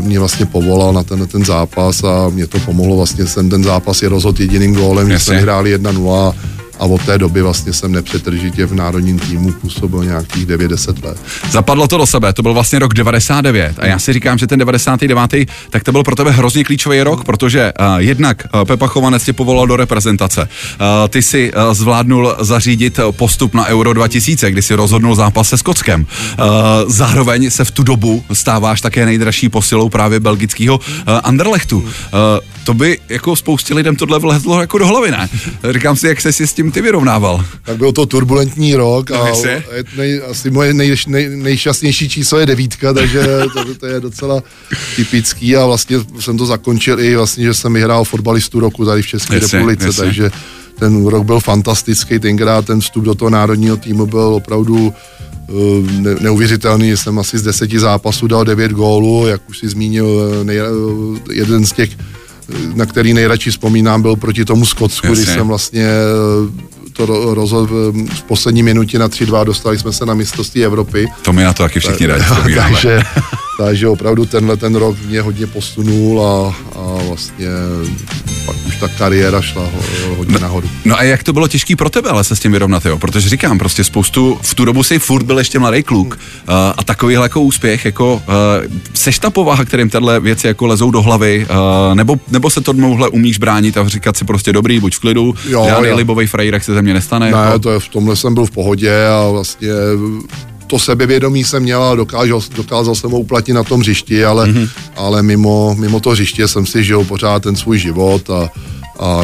mě 0.00 0.18
vlastně 0.18 0.46
povolal 0.46 0.92
na 0.92 1.02
ten, 1.02 1.26
ten 1.26 1.44
zápas 1.44 2.04
a 2.04 2.28
mě 2.28 2.46
to 2.46 2.58
pomohlo, 2.58 2.96
vlastně 2.96 3.26
jsem 3.26 3.50
ten 3.50 3.64
zápas 3.64 4.02
je 4.02 4.08
rozhodl 4.08 4.42
jediným 4.42 4.74
gólem, 4.74 5.10
že 5.10 5.18
jsme 5.18 5.40
hráli 5.40 5.76
1-0 5.76 6.34
a 6.80 6.84
od 6.84 7.02
té 7.06 7.18
doby 7.18 7.42
vlastně 7.42 7.72
jsem 7.72 7.92
nepřetržitě 7.92 8.66
v 8.66 8.74
národním 8.74 9.18
týmu 9.18 9.52
působil 9.52 10.04
nějakých 10.04 10.46
9-10 10.46 11.04
let. 11.04 11.18
Zapadlo 11.50 11.88
to 11.88 11.98
do 11.98 12.06
sebe, 12.06 12.32
to 12.32 12.42
byl 12.42 12.54
vlastně 12.54 12.78
rok 12.78 12.94
99 12.94 13.78
a 13.78 13.86
já 13.86 13.98
si 13.98 14.12
říkám, 14.12 14.38
že 14.38 14.46
ten 14.46 14.58
99. 14.58 15.46
tak 15.70 15.84
to 15.84 15.92
byl 15.92 16.02
pro 16.02 16.16
tebe 16.16 16.30
hrozně 16.30 16.64
klíčový 16.64 17.02
rok, 17.02 17.24
protože 17.24 17.72
uh, 17.80 17.86
jednak 17.96 18.46
uh, 18.54 18.64
Pepa 18.64 18.86
Chovanec 18.86 19.24
tě 19.24 19.32
povolal 19.32 19.66
do 19.66 19.76
reprezentace. 19.76 20.42
Uh, 20.42 21.08
ty 21.08 21.22
si 21.22 21.52
uh, 21.52 21.74
zvládnul 21.74 22.36
zařídit 22.40 23.00
postup 23.10 23.54
na 23.54 23.66
Euro 23.66 23.92
2000, 23.92 24.50
kdy 24.50 24.62
si 24.62 24.74
rozhodnul 24.74 25.14
zápas 25.14 25.48
se 25.48 25.56
Skotskem. 25.56 26.06
Uh, 26.38 26.46
zároveň 26.86 27.50
se 27.50 27.64
v 27.64 27.70
tu 27.70 27.82
dobu 27.82 28.24
stáváš 28.32 28.80
také 28.80 29.06
nejdražší 29.06 29.48
posilou 29.48 29.88
právě 29.88 30.20
belgického 30.20 30.78
uh, 30.78 30.84
Anderlechtu. 31.22 31.78
Uh, 31.78 31.88
to 32.64 32.74
by 32.74 32.98
jako 33.08 33.36
spoustě 33.36 33.74
lidem 33.74 33.96
tohle 33.96 34.18
vlezlo 34.18 34.60
jako 34.60 34.78
do 34.78 34.86
hlavy, 34.86 35.10
ne? 35.10 35.28
Říkám 35.70 35.96
si, 35.96 36.06
jak 36.08 36.20
se 36.20 36.32
si 36.32 36.46
s 36.46 36.52
tím 36.52 36.70
ty 36.72 36.80
vyrovnával. 36.82 37.44
Tak 37.64 37.76
byl 37.76 37.92
to 37.92 38.06
turbulentní 38.06 38.74
rok 38.74 39.10
a 39.10 39.18
No, 39.18 39.42
je- 39.44 39.62
nej, 39.96 40.20
asi 40.30 40.50
moje 40.50 40.74
nej, 40.74 40.96
nej, 41.06 41.28
nejšťastnější 41.36 42.08
číslo 42.08 42.38
je 42.38 42.46
devítka, 42.46 42.92
takže 42.92 43.22
to, 43.52 43.74
to 43.74 43.86
je 43.86 44.00
docela 44.00 44.42
typický 44.96 45.56
a 45.56 45.66
vlastně 45.66 45.96
jsem 46.20 46.38
to 46.38 46.46
zakončil 46.46 47.00
i 47.00 47.16
vlastně, 47.16 47.44
že 47.44 47.54
jsem 47.54 47.72
vyhrál 47.74 48.04
fotbalistu 48.04 48.60
roku 48.60 48.84
tady 48.84 49.02
v 49.02 49.06
České 49.06 49.34
Jasně, 49.34 49.58
republice, 49.58 49.86
jasně. 49.86 50.04
takže 50.04 50.30
ten 50.78 51.06
rok 51.06 51.24
byl 51.24 51.40
fantastický, 51.40 52.18
tenkrát 52.18 52.66
ten 52.66 52.80
vstup 52.80 53.04
do 53.04 53.14
toho 53.14 53.30
národního 53.30 53.76
týmu 53.76 54.06
byl 54.06 54.20
opravdu 54.20 54.92
eh, 55.48 55.52
ne, 56.00 56.14
neuvěřitelný, 56.20 56.90
jsem 56.96 57.18
asi 57.18 57.38
z 57.38 57.42
deseti 57.42 57.78
zápasů 57.78 58.26
dal 58.26 58.44
devět 58.44 58.72
gólů, 58.72 59.26
jak 59.26 59.48
už 59.50 59.58
si 59.58 59.68
zmínil, 59.68 60.20
eh, 60.40 60.44
nej, 60.44 60.58
eh, 60.58 60.64
jeden 61.32 61.66
z 61.66 61.72
těch, 61.72 61.90
na 62.74 62.86
který 62.86 63.14
nejradši 63.14 63.50
vzpomínám, 63.50 64.02
byl 64.02 64.16
proti 64.16 64.44
tomu 64.44 64.66
Skotsku, 64.66 65.06
kdy 65.06 65.20
Jasně. 65.20 65.34
jsem 65.34 65.48
vlastně 65.48 65.84
eh, 65.84 66.90
to 66.92 67.06
ro- 67.06 67.34
rozhodl 67.34 67.66
v- 67.92 68.14
v 68.18 68.22
poslední 68.22 68.62
minutě 68.62 68.98
na 68.98 69.08
3-2, 69.08 69.44
dostali 69.44 69.78
jsme 69.78 69.92
se 69.92 70.06
na 70.06 70.14
mistrovství 70.14 70.64
Evropy. 70.64 71.06
To 71.22 71.32
mi 71.32 71.42
na 71.44 71.52
to 71.52 71.62
taky 71.62 71.80
všichni 71.80 72.06
rádi 72.06 72.24
takže, 72.54 73.00
takže 73.58 73.88
opravdu 73.88 74.26
tenhle 74.26 74.56
ten 74.56 74.74
rok 74.74 74.96
mě 75.06 75.20
hodně 75.20 75.46
posunul 75.46 76.26
a, 76.26 76.54
a 76.78 77.02
vlastně 77.08 77.46
ta 78.80 78.88
kariéra 78.88 79.42
šla 79.42 79.62
ho, 79.62 80.14
hodně 80.16 80.38
nahoru. 80.38 80.70
No 80.84 80.98
a 80.98 81.02
jak 81.02 81.22
to 81.22 81.32
bylo 81.32 81.48
těžký 81.48 81.76
pro 81.76 81.90
tebe 81.90 82.10
ale 82.10 82.24
se 82.24 82.36
s 82.36 82.40
tím 82.40 82.52
vyrovnat, 82.52 82.86
jo? 82.86 82.98
Protože 82.98 83.28
říkám, 83.28 83.58
prostě 83.58 83.84
spoustu, 83.84 84.38
v 84.42 84.54
tu 84.54 84.64
dobu 84.64 84.82
si 84.82 84.98
furt 84.98 85.22
byl 85.22 85.38
ještě 85.38 85.58
mladý 85.58 85.82
kluk 85.82 86.18
uh, 86.48 86.54
a 86.76 86.84
takovýhle 86.84 87.24
jako 87.24 87.40
úspěch, 87.40 87.84
jako 87.84 88.14
uh, 88.14 88.22
seš 88.94 89.18
ta 89.18 89.30
povaha, 89.30 89.64
kterým 89.64 89.90
tyhle 89.90 90.20
věci 90.20 90.46
jako 90.46 90.66
lezou 90.66 90.90
do 90.90 91.02
hlavy, 91.02 91.46
uh, 91.50 91.94
nebo, 91.94 92.20
nebo 92.28 92.50
se 92.50 92.60
tomuhle 92.60 93.08
umíš 93.08 93.38
bránit 93.38 93.76
a 93.78 93.88
říkat 93.88 94.16
si 94.16 94.24
prostě 94.24 94.52
dobrý, 94.52 94.80
buď 94.80 94.96
v 94.96 95.00
klidu, 95.00 95.34
Jo, 95.48 95.64
žádný 95.68 95.88
jo. 95.88 95.96
libový 95.96 96.26
frajírek 96.26 96.64
se 96.64 96.74
ze 96.74 96.82
mě 96.82 96.94
nestane. 96.94 97.30
Ne, 97.30 97.38
jako, 97.38 97.58
to 97.58 97.70
je, 97.70 97.80
v 97.80 97.88
tomhle 97.88 98.16
jsem 98.16 98.34
byl 98.34 98.46
v 98.46 98.50
pohodě 98.50 99.06
a 99.06 99.28
vlastně 99.30 99.68
to 100.70 100.78
sebevědomí 100.78 101.44
jsem 101.44 101.62
měl 101.62 101.82
a 101.82 101.94
dokázal, 101.94 102.40
dokázal 102.56 102.94
jsem 102.94 103.10
ho 103.10 103.18
uplatnit 103.20 103.54
na 103.54 103.64
tom 103.64 103.80
hřišti, 103.80 104.24
ale, 104.24 104.46
Mhm. 104.46 104.56
mm-hmm. 104.64 104.68
ale 104.96 105.22
mimo, 105.22 105.74
mimo 105.78 106.00
to 106.00 106.10
hřiště 106.10 106.48
jsem 106.48 106.66
si 106.66 106.84
žil 106.84 107.04
pořád 107.04 107.42
ten 107.42 107.56
svůj 107.56 107.78
život 107.78 108.30
a, 108.30 108.48
a 109.00 109.22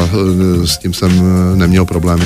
e, 0.63 0.67
s 0.67 0.77
tím 0.77 0.93
jsem 0.93 1.11
e, 1.11 1.55
neměl 1.55 1.85
problémy. 1.85 2.25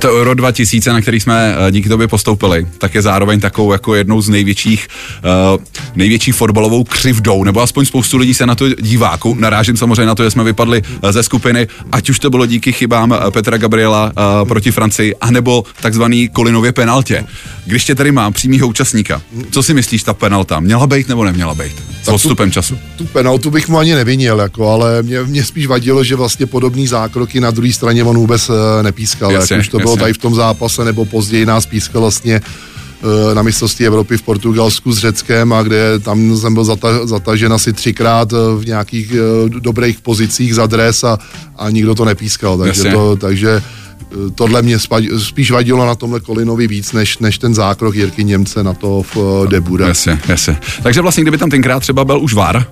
To 0.00 0.12
Euro 0.12 0.34
2000, 0.34 0.92
na 0.92 1.00
který 1.00 1.20
jsme 1.20 1.56
uh, 1.58 1.70
díky 1.70 1.88
tobě 1.88 2.08
postoupili, 2.08 2.66
tak 2.78 2.94
je 2.94 3.02
zároveň 3.02 3.40
takovou 3.40 3.72
jako 3.72 3.94
jednou 3.94 4.20
z 4.20 4.28
největších, 4.28 4.88
uh, 5.54 5.62
největší 5.94 6.32
fotbalovou 6.32 6.84
křivdou, 6.84 7.44
nebo 7.44 7.62
aspoň 7.62 7.84
spoustu 7.86 8.16
lidí 8.16 8.34
se 8.34 8.46
na 8.46 8.54
to 8.54 8.68
diváku. 8.68 9.34
Narážím 9.38 9.76
samozřejmě 9.76 10.06
na 10.06 10.14
to, 10.14 10.24
že 10.24 10.30
jsme 10.30 10.44
vypadli 10.44 10.82
uh, 10.82 11.12
ze 11.12 11.22
skupiny, 11.22 11.68
ať 11.92 12.10
už 12.10 12.18
to 12.18 12.30
bylo 12.30 12.46
díky 12.46 12.72
chybám 12.72 13.14
Petra 13.30 13.56
Gabriela 13.56 14.12
proti 14.48 14.70
Francii, 14.70 15.14
anebo 15.20 15.64
takzvaný 15.80 16.28
Kolinově 16.28 16.72
penaltě. 16.72 17.24
Když 17.66 17.84
tě 17.84 17.94
tady 17.94 18.12
mám 18.12 18.32
přímýho 18.32 18.68
účastníka, 18.68 19.22
co 19.50 19.62
si 19.62 19.74
myslíš, 19.74 20.02
ta 20.02 20.14
penalta 20.14 20.60
měla 20.60 20.86
být 20.86 21.08
nebo 21.08 21.24
neměla 21.24 21.54
být? 21.54 21.72
S 22.02 22.04
tu- 22.04 22.12
odstupem 22.12 22.50
času. 22.50 22.78
Tu 22.96 23.04
penaltu 23.04 23.50
bych 23.50 23.68
mu 23.68 23.78
ani 23.78 23.94
nevinil, 23.94 24.38
jako, 24.38 24.68
ale 24.68 25.02
mě, 25.02 25.22
mě 25.22 25.44
spíš 25.44 25.66
vadilo, 25.66 26.04
že 26.04 26.16
vlastně 26.16 26.46
podobný 26.46 26.86
zákroky 26.86 27.40
na 27.40 27.50
druhé 27.50 27.72
straně 27.72 28.04
on 28.04 28.16
vůbec 28.16 28.50
nepískal. 28.82 29.32
Jasně, 29.32 29.56
jak 29.56 29.67
už 29.68 29.72
to 29.72 29.78
bylo 29.78 29.92
jasně. 29.92 30.00
tady 30.00 30.12
v 30.12 30.18
tom 30.18 30.34
zápase, 30.34 30.84
nebo 30.84 31.04
později 31.04 31.46
nás 31.46 31.66
pískal 31.66 32.00
vlastně 32.00 32.40
e, 32.40 33.34
na 33.34 33.42
mistrovství 33.42 33.86
Evropy 33.86 34.16
v 34.16 34.22
Portugalsku 34.22 34.92
s 34.92 34.98
Řeckem 34.98 35.52
a 35.52 35.62
kde 35.62 35.98
tam 35.98 36.36
jsem 36.36 36.54
byl 36.54 36.64
zata, 36.64 37.06
zatažen 37.06 37.52
asi 37.52 37.72
třikrát 37.72 38.32
e, 38.32 38.36
v 38.58 38.66
nějakých 38.66 39.12
e, 39.12 39.48
dobrých 39.60 40.00
pozicích 40.00 40.54
za 40.54 40.66
dres 40.66 41.04
a, 41.04 41.18
a 41.56 41.70
nikdo 41.70 41.94
to 41.94 42.04
nepískal. 42.04 42.58
Takže, 42.58 42.80
Jasně. 42.80 42.92
to, 42.92 43.16
takže 43.16 43.62
tohle 44.34 44.62
mě 44.62 44.78
spíš 45.18 45.50
vadilo 45.50 45.86
na 45.86 45.94
tomhle 45.94 46.20
Kolinovi 46.20 46.66
víc, 46.66 46.92
než, 46.92 47.18
než 47.18 47.38
ten 47.38 47.54
zákrok 47.54 47.94
Jirky 47.94 48.24
Němce 48.24 48.64
na 48.64 48.74
to 48.74 49.02
v 49.14 49.46
Debura. 49.48 49.88
Jasně, 49.88 50.20
jasně. 50.28 50.58
Takže 50.82 51.00
vlastně, 51.00 51.22
kdyby 51.22 51.38
tam 51.38 51.50
tenkrát 51.50 51.80
třeba 51.80 52.04
byl 52.04 52.20
už 52.20 52.34
VAR, 52.34 52.66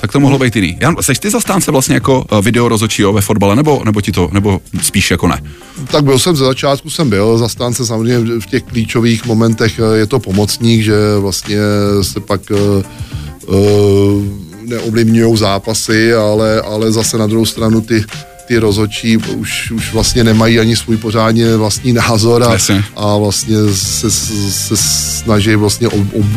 tak 0.00 0.12
to 0.12 0.20
mohlo 0.20 0.38
být 0.38 0.56
jiný. 0.56 0.78
Jan, 0.80 0.96
seš 1.00 1.18
ty 1.18 1.30
zastánce 1.30 1.70
vlastně 1.70 1.94
jako 1.94 2.24
uh, 2.32 2.40
video 2.40 2.68
rozhodčího 2.68 3.12
ve 3.12 3.20
fotbale, 3.20 3.56
nebo, 3.56 3.82
nebo 3.84 4.00
ti 4.00 4.12
to, 4.12 4.30
nebo 4.32 4.60
spíš 4.82 5.10
jako 5.10 5.28
ne? 5.28 5.42
Tak 5.86 6.04
byl 6.04 6.18
jsem 6.18 6.36
ze 6.36 6.44
začátku, 6.44 6.90
jsem 6.90 7.10
byl 7.10 7.38
zastánce 7.38 7.86
samozřejmě 7.86 8.40
v 8.40 8.46
těch 8.46 8.62
klíčových 8.62 9.26
momentech 9.26 9.78
eh, 9.78 9.96
je 9.96 10.06
to 10.06 10.18
pomocník, 10.18 10.82
že 10.82 10.94
vlastně 11.20 11.58
se 12.02 12.20
pak 12.20 12.40
uh, 12.50 14.24
neovlivňují 14.62 15.36
zápasy, 15.36 16.14
ale, 16.14 16.60
ale 16.60 16.92
zase 16.92 17.18
na 17.18 17.26
druhou 17.26 17.46
stranu 17.46 17.80
ty 17.80 18.04
ty 18.46 18.58
rozhodčí 18.58 19.16
už, 19.16 19.70
už 19.70 19.92
vlastně 19.92 20.24
nemají 20.24 20.58
ani 20.58 20.76
svůj 20.76 20.96
pořádně 20.96 21.56
vlastní 21.56 21.92
názor 21.92 22.42
a, 22.42 22.52
Jasně. 22.52 22.84
a 22.96 23.16
vlastně 23.16 23.56
se, 23.74 24.10
se 24.50 24.76
snaží 24.76 25.54
vlastně 25.54 25.88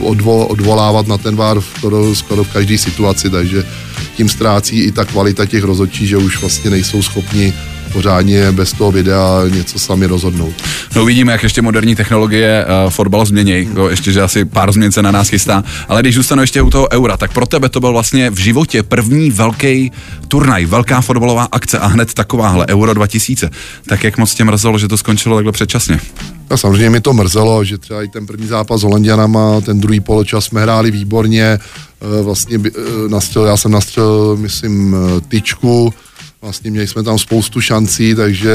odvo, 0.02 0.48
odvolávat 0.48 1.08
na 1.08 1.18
ten 1.18 1.36
vár 1.36 1.62
skoro, 1.62 2.16
skoro 2.16 2.44
v 2.44 2.54
každé 2.54 2.78
situaci, 2.78 3.30
takže 3.30 3.64
tím 4.18 4.30
ztrácí 4.30 4.80
i 4.80 4.92
ta 4.92 5.06
kvalita 5.06 5.46
těch 5.46 5.64
rozhodčí, 5.64 6.08
že 6.08 6.18
už 6.18 6.42
vlastně 6.42 6.70
nejsou 6.70 7.02
schopni 7.02 7.54
pořádně 7.94 8.52
bez 8.52 8.74
toho 8.74 8.92
videa 8.92 9.44
něco 9.50 9.80
sami 9.80 10.06
rozhodnout. 10.06 10.54
No 10.96 11.02
uvidíme, 11.02 11.32
jak 11.32 11.44
ještě 11.44 11.62
moderní 11.62 11.96
technologie 11.96 12.66
uh, 12.66 12.92
fotbal 12.92 13.26
změní, 13.26 13.52
jako 13.52 13.90
ještě, 13.90 14.12
že 14.12 14.22
asi 14.22 14.46
pár 14.46 14.72
změn 14.72 14.92
se 14.92 15.02
na 15.02 15.12
nás 15.12 15.30
chystá, 15.30 15.64
ale 15.88 16.02
když 16.02 16.16
zůstanu 16.16 16.42
ještě 16.42 16.62
u 16.62 16.70
toho 16.70 16.92
eura, 16.92 17.18
tak 17.18 17.34
pro 17.34 17.46
tebe 17.46 17.70
to 17.70 17.80
byl 17.80 17.92
vlastně 17.92 18.30
v 18.30 18.38
životě 18.38 18.84
první 18.84 19.32
velký 19.32 19.92
turnaj, 20.28 20.66
velká 20.66 21.02
fotbalová 21.02 21.48
akce 21.52 21.80
a 21.80 21.88
hned 21.88 22.14
takováhle 22.14 22.66
Euro 22.68 22.94
2000. 22.94 23.50
Tak 23.88 24.04
jak 24.04 24.18
moc 24.18 24.36
tě 24.36 24.44
mrzelo, 24.44 24.78
že 24.78 24.88
to 24.88 24.98
skončilo 24.98 25.36
takhle 25.36 25.52
předčasně? 25.52 26.00
A 26.50 26.58
samozřejmě 26.58 26.90
mi 26.90 27.02
to 27.02 27.14
mrzelo, 27.14 27.64
že 27.64 27.78
třeba 27.78 28.04
i 28.04 28.08
ten 28.08 28.28
první 28.28 28.48
zápas 28.48 28.82
s 28.82 28.84
Holandianama, 28.84 29.62
ten 29.62 29.80
druhý 29.80 30.00
poločas 30.00 30.46
jsme 30.46 30.62
hráli 30.62 30.92
výborně, 30.92 31.44
eh, 31.44 32.24
vlastně 32.24 32.60
eh, 32.68 32.72
nastřel, 33.10 33.46
já 33.46 33.58
jsem 33.58 33.72
nastřelil, 33.72 34.38
myslím, 34.38 34.96
tyčku, 35.28 35.94
vlastně 36.42 36.72
měli 36.72 36.88
jsme 36.88 37.04
tam 37.04 37.20
spoustu 37.20 37.62
šancí, 37.62 38.16
takže 38.16 38.52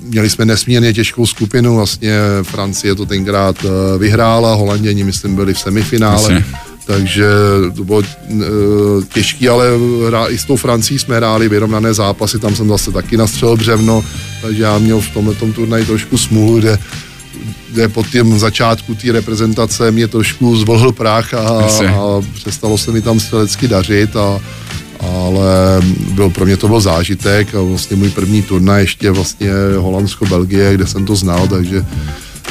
měli 0.00 0.30
jsme 0.30 0.44
nesmírně 0.44 0.92
těžkou 0.92 1.26
skupinu, 1.26 1.76
vlastně 1.76 2.18
Francie 2.42 2.94
to 2.94 3.06
tenkrát 3.06 3.56
eh, 3.64 3.98
vyhrála, 3.98 4.54
Holanděni, 4.54 5.04
myslím, 5.04 5.36
byli 5.36 5.54
v 5.54 5.58
semifinále. 5.58 6.32
Jasně. 6.32 6.44
Takže 6.86 7.26
to 7.76 7.84
bylo 7.84 7.98
uh, 7.98 8.44
těžké, 9.14 9.48
ale 9.48 9.66
i 10.28 10.38
s 10.38 10.44
tou 10.44 10.56
Francií 10.56 10.98
jsme 10.98 11.16
hráli 11.16 11.48
vyrovnané 11.48 11.94
zápasy, 11.94 12.38
tam 12.38 12.56
jsem 12.56 12.68
zase 12.68 12.92
taky 12.92 13.16
nastřelil 13.16 13.56
břevno, 13.56 14.04
takže 14.42 14.62
já 14.62 14.78
měl 14.78 15.00
v 15.00 15.08
tomhle 15.08 15.34
turnaji 15.34 15.84
trošku 15.84 16.18
smůlu, 16.18 16.58
kde 16.58 16.78
kde 17.72 17.88
po 17.88 18.04
tím 18.04 18.38
začátku 18.38 18.94
té 18.94 19.12
reprezentace 19.12 19.90
mě 19.90 20.08
trošku 20.08 20.56
zvlhl 20.56 20.92
prach 20.92 21.34
a, 21.34 21.38
a 21.38 22.22
přestalo 22.34 22.78
se 22.78 22.92
mi 22.92 23.02
tam 23.02 23.20
střelecky 23.20 23.68
dařit 23.68 24.16
a, 24.16 24.40
ale 25.02 25.82
byl, 26.14 26.30
pro 26.30 26.44
mě 26.44 26.56
to 26.56 26.68
byl 26.68 26.80
zážitek 26.80 27.54
a 27.54 27.60
vlastně 27.60 27.96
můj 27.96 28.10
první 28.10 28.42
turnaj 28.42 28.82
ještě 28.82 29.10
vlastně 29.10 29.50
Holandsko-Belgie, 29.76 30.74
kde 30.74 30.86
jsem 30.86 31.06
to 31.06 31.16
znal, 31.16 31.48
takže 31.48 31.84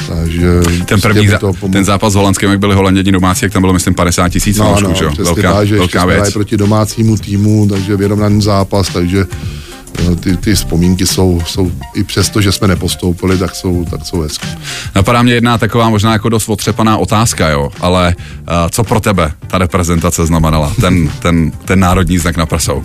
takže 0.08 0.60
ten 0.84 1.00
první 1.00 1.28
zá, 1.28 1.38
to 1.38 1.52
ten 1.72 1.84
zápas 1.84 2.12
s 2.12 2.16
Holandskem, 2.16 2.50
jak 2.50 2.58
byli 2.58 2.74
Holanděni 2.74 3.12
domácí, 3.12 3.44
jak 3.44 3.52
tam 3.52 3.62
bylo 3.62 3.72
myslím 3.72 3.94
50 3.94 4.28
tisíc 4.28 4.58
no, 4.58 4.76
no, 4.80 4.94
že? 4.94 5.08
Velká, 5.22 5.52
tak, 5.52 5.66
že 5.66 5.76
velká 5.76 6.06
věc. 6.06 6.32
proti 6.32 6.56
domácímu 6.56 7.16
týmu, 7.16 7.66
takže 7.70 7.96
vyrovnaný 7.96 8.42
zápas, 8.42 8.88
takže 8.88 9.24
ty, 10.20 10.36
ty 10.36 10.54
vzpomínky 10.54 11.06
jsou, 11.06 11.42
jsou 11.46 11.72
i 11.94 12.04
přesto, 12.04 12.40
že 12.40 12.52
jsme 12.52 12.68
nepostoupili, 12.68 13.38
tak 13.38 13.54
jsou, 13.54 13.84
tak 13.90 14.06
jsou 14.06 14.20
hezké. 14.20 14.48
Napadá 14.94 15.22
mě 15.22 15.34
jedna 15.34 15.58
taková 15.58 15.88
možná 15.88 16.12
jako 16.12 16.28
dost 16.28 16.48
otřepaná 16.48 16.96
otázka, 16.96 17.48
jo, 17.48 17.70
ale 17.80 18.14
uh, 18.16 18.54
co 18.70 18.84
pro 18.84 19.00
tebe 19.00 19.32
ta 19.46 19.58
reprezentace 19.58 20.26
znamenala, 20.26 20.72
ten, 20.80 21.10
ten, 21.18 21.52
ten 21.64 21.80
národní 21.80 22.18
znak 22.18 22.36
na 22.36 22.46
prsou? 22.46 22.84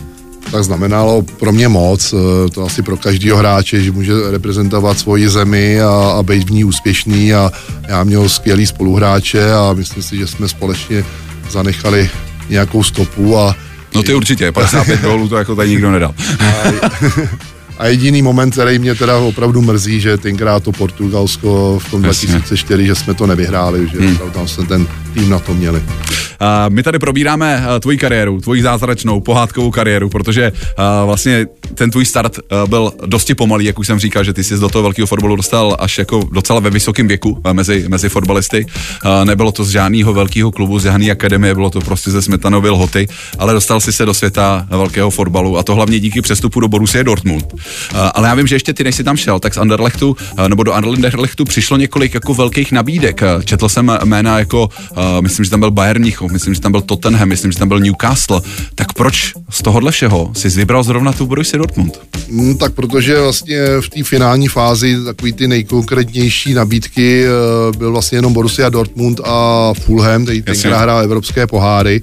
tak 0.52 0.64
znamenalo 0.64 1.22
pro 1.22 1.52
mě 1.52 1.68
moc, 1.68 2.14
eh, 2.14 2.50
to 2.50 2.66
asi 2.66 2.82
pro 2.82 2.98
každého 2.98 3.38
hráče, 3.38 3.82
že 3.82 3.92
může 3.92 4.14
reprezentovat 4.32 5.00
svoji 5.00 5.30
zemi 5.30 5.82
a, 5.82 6.16
a 6.20 6.24
být 6.24 6.48
v 6.48 6.52
ní 6.52 6.64
úspěšný 6.64 7.34
a 7.34 7.52
já 7.88 8.04
měl 8.04 8.30
skvělý 8.30 8.66
spoluhráče 8.66 9.54
a 9.54 9.74
myslím 9.74 10.04
si, 10.04 10.18
že 10.18 10.28
jsme 10.28 10.48
společně 10.48 11.06
zanechali 11.52 12.10
nějakou 12.50 12.84
stopu 12.84 13.38
a 13.38 13.56
No 13.98 14.04
ty 14.04 14.14
určitě, 14.14 14.52
55 14.52 15.02
gólů 15.02 15.30
to 15.30 15.38
jako 15.38 15.56
tady 15.56 15.70
nikdo 15.70 15.92
nedal. 15.92 16.14
A, 17.80 17.84
a 17.84 17.88
jediný 17.88 18.22
moment, 18.22 18.52
který 18.52 18.80
mě 18.80 18.96
teda 18.96 19.18
opravdu 19.18 19.62
mrzí, 19.62 20.02
že 20.02 20.18
tenkrát 20.18 20.64
to 20.64 20.72
Portugalsko 20.72 21.80
v 21.80 21.92
tom 21.92 22.04
Jasně. 22.04 22.28
2004, 22.28 22.86
že 22.86 22.96
jsme 22.96 23.14
to 23.14 23.28
nevyhráli, 23.28 23.90
že 23.92 24.00
hmm. 24.00 24.18
tam 24.34 24.48
jsme 24.48 24.66
ten 24.66 24.88
tým 25.14 25.30
na 25.30 25.40
to 25.40 25.54
měli. 25.54 25.84
Uh, 26.42 26.48
my 26.70 26.84
tady 26.84 27.00
probíráme 27.00 27.58
uh, 27.58 27.80
tvoji 27.80 27.98
kariéru, 27.98 28.42
tvoji 28.42 28.62
zázračnou 28.62 29.20
pohádkovou 29.20 29.72
kariéru, 29.72 30.10
protože 30.10 30.52
uh, 30.52 30.84
vlastně 31.06 31.46
ten 31.76 31.92
tvůj 31.92 32.06
start 32.06 32.38
uh, 32.38 32.70
byl 32.70 32.92
dosti 33.06 33.36
pomalý, 33.36 33.66
jak 33.66 33.80
už 33.80 33.88
jsem 33.88 34.00
říkal, 34.00 34.24
že 34.24 34.34
ty 34.34 34.44
jsi 34.44 34.58
do 34.58 34.70
toho 34.70 34.84
velkého 34.84 35.08
fotbalu 35.08 35.36
dostal 35.36 35.78
až 35.80 35.98
jako 35.98 36.30
docela 36.32 36.60
ve 36.60 36.70
vysokém 36.70 37.08
věku 37.08 37.42
mezi, 37.54 37.86
mezi 37.88 38.10
fotbalisty. 38.10 38.66
Nebylo 39.24 39.52
to 39.52 39.64
z 39.64 39.70
žádného 39.70 40.14
velkého 40.14 40.52
klubu, 40.52 40.80
z 40.80 40.84
žádné 40.84 41.12
akademie, 41.12 41.56
bylo 41.56 41.70
to 41.70 41.80
prostě 41.82 42.12
ze 42.12 42.22
Smetanovy 42.22 42.70
lhoty, 42.70 43.08
ale 43.40 43.54
dostal 43.54 43.80
si 43.82 43.94
se 43.94 44.06
do 44.06 44.14
světa 44.14 44.68
velkého 44.70 45.10
fotbalu 45.10 45.58
a 45.58 45.64
to 45.64 45.76
hlavně 45.76 46.00
díky 46.00 46.22
přestupu 46.22 46.60
do 46.60 46.68
Borussia 46.68 47.04
Dortmund. 47.04 47.54
Uh, 47.92 48.00
ale 48.14 48.28
já 48.28 48.36
vím, 48.36 48.48
že 48.48 48.56
ještě 48.56 48.74
ty, 48.74 48.84
než 48.84 48.96
jsi 48.96 49.04
tam 49.04 49.18
šel, 49.18 49.40
tak 49.40 49.54
z 49.54 49.58
Anderlechtu, 49.58 50.10
uh, 50.10 50.50
nebo 50.50 50.64
do 50.64 50.74
Anderlechtu 50.74 51.46
přišlo 51.46 51.78
několik 51.78 52.14
jako 52.14 52.34
velkých 52.34 52.72
nabídek. 52.72 53.22
Četl 53.46 53.70
jsem 53.70 53.92
jména 54.04 54.40
jako, 54.40 54.70
myslím, 55.22 55.46
že 55.46 55.52
tam 55.52 55.60
byl 55.60 55.72
Bayern 55.72 56.02
Mnichov, 56.02 56.32
myslím, 56.32 56.54
že 56.54 56.62
tam 56.62 56.72
byl 56.72 56.82
Tottenham, 56.82 57.30
myslím, 57.30 57.52
že 57.52 57.60
tam 57.60 57.68
byl 57.68 57.80
Newcastle. 57.80 58.42
Tak 58.76 58.94
proč 58.94 59.34
z 59.50 59.62
tohohle 59.62 59.92
všeho 59.92 60.32
jsi 60.34 60.50
vybral 60.50 60.84
zrovna 60.84 61.14
tu 61.14 61.26
Borussia 61.26 61.58
Dortmund? 61.58 62.00
Hmm, 62.30 62.58
tak 62.58 62.74
protože 62.74 63.22
vlastně 63.22 63.60
v 63.82 63.90
té 63.90 64.04
finální 64.04 64.48
fázi 64.48 65.04
takový 65.06 65.34
ty 65.34 65.48
nejkonkrétnější 65.48 66.54
nabídky 66.54 67.26
byl 67.78 67.92
vlastně 67.92 68.18
jenom 68.18 68.34
Borussia 68.34 68.70
Dortmund 68.70 69.20
a 69.24 69.74
Fulham, 69.74 70.24
který 70.24 70.42
tenkrát 70.42 70.82
hrál 70.82 71.00
evropské 71.00 71.48
poháry 71.48 72.02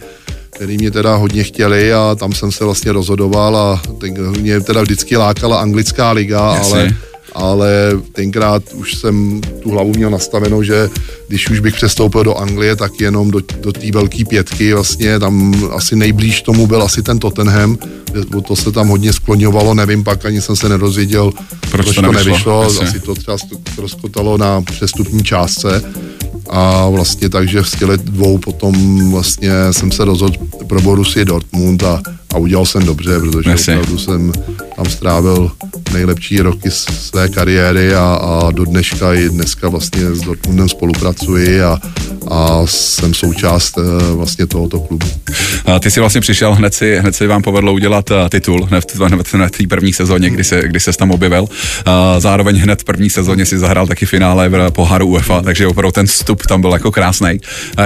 který 0.54 0.78
mě 0.78 0.90
teda 0.90 1.16
hodně 1.16 1.44
chtěli 1.44 1.92
a 1.92 2.16
tam 2.18 2.32
jsem 2.32 2.52
se 2.52 2.64
vlastně 2.64 2.92
rozhodoval 2.92 3.56
a 3.56 3.82
ten, 3.98 4.40
mě 4.40 4.60
teda 4.60 4.82
vždycky 4.82 5.16
lákala 5.16 5.60
anglická 5.60 6.12
liga, 6.12 6.54
Jasně. 6.54 6.80
ale 6.80 6.94
ale 7.34 7.90
tenkrát 8.12 8.62
už 8.74 8.94
jsem 8.94 9.40
tu 9.62 9.70
hlavu 9.70 9.92
měl 9.96 10.10
nastaveno, 10.10 10.62
že 10.62 10.90
když 11.28 11.50
už 11.50 11.60
bych 11.60 11.74
přestoupil 11.74 12.24
do 12.24 12.34
Anglie, 12.34 12.76
tak 12.76 13.00
jenom 13.00 13.30
do, 13.30 13.40
do 13.60 13.72
té 13.72 13.90
velké 13.92 14.24
pětky, 14.24 14.74
vlastně. 14.74 15.18
Tam 15.18 15.54
asi 15.72 15.96
nejblíž 15.96 16.42
tomu 16.42 16.66
byl 16.66 16.82
asi 16.82 17.02
ten 17.02 17.18
Tottenham, 17.18 17.78
to 18.46 18.56
se 18.56 18.72
tam 18.72 18.88
hodně 18.88 19.12
skloňovalo, 19.12 19.74
nevím, 19.74 20.04
pak 20.04 20.24
ani 20.24 20.40
jsem 20.40 20.56
se 20.56 20.68
nedozvěděl, 20.68 21.32
proč, 21.70 21.84
proč 21.84 21.94
to, 21.96 22.02
to 22.02 22.12
nevyšlo, 22.12 22.62
asi 22.62 23.00
to 23.00 23.14
třeba 23.14 23.36
rozkotalo 23.78 24.38
na 24.38 24.62
přestupní 24.62 25.24
částce 25.24 25.82
a 26.50 26.88
vlastně 26.88 27.28
takže 27.28 27.62
v 27.62 27.76
těle 27.78 27.96
dvou 27.96 28.38
potom 28.38 29.10
vlastně 29.10 29.50
jsem 29.70 29.92
se 29.92 30.04
rozhodl 30.04 30.36
pro 30.66 30.80
Borussia 30.80 31.24
Dortmund 31.24 31.82
a, 31.82 32.02
a 32.34 32.38
udělal 32.38 32.66
jsem 32.66 32.86
dobře, 32.86 33.20
protože 33.20 33.48
Merci. 33.48 33.72
opravdu 33.72 33.98
jsem 33.98 34.32
tam 34.76 34.86
strávil 34.86 35.50
nejlepší 35.92 36.40
roky 36.40 36.70
své 36.70 37.28
kariéry 37.28 37.94
a, 37.94 38.14
a 38.14 38.50
do 38.50 38.64
dneška 38.64 39.14
i 39.14 39.28
dneska 39.28 39.68
vlastně 39.68 40.14
s 40.14 40.20
Dortmundem 40.20 40.68
spolupracuji 40.68 41.62
a, 41.62 41.80
a 42.30 42.62
jsem 42.66 43.14
součást 43.14 43.78
uh, 43.78 43.84
vlastně 44.16 44.46
tohoto 44.46 44.80
klubu. 44.80 45.06
A 45.64 45.78
ty 45.78 45.90
si 45.90 46.00
vlastně 46.00 46.20
přišel, 46.20 46.54
hned 46.54 46.74
si, 46.74 46.96
hned 46.96 47.16
si 47.16 47.26
vám 47.26 47.42
povedlo 47.42 47.72
udělat 47.72 48.10
uh, 48.10 48.16
titul, 48.28 48.64
hned, 48.64 48.92
v 48.92 49.50
té 49.50 49.66
první 49.68 49.92
sezóně, 49.92 50.30
kdy 50.30 50.44
se, 50.44 50.62
kdy 50.68 50.80
se 50.80 50.92
tam 50.92 51.10
objevil. 51.10 51.42
Uh, 51.42 51.48
zároveň 52.18 52.56
hned 52.56 52.80
v 52.80 52.84
první 52.84 53.10
sezóně 53.10 53.46
si 53.46 53.58
zahrál 53.58 53.86
taky 53.86 54.06
finále 54.06 54.48
v 54.48 54.70
poháru 54.70 55.06
UEFA, 55.06 55.42
takže 55.42 55.66
opravdu 55.66 55.92
ten 55.92 56.06
vstup 56.06 56.46
tam 56.46 56.60
byl 56.60 56.72
jako 56.72 56.92
krásný. 56.92 57.40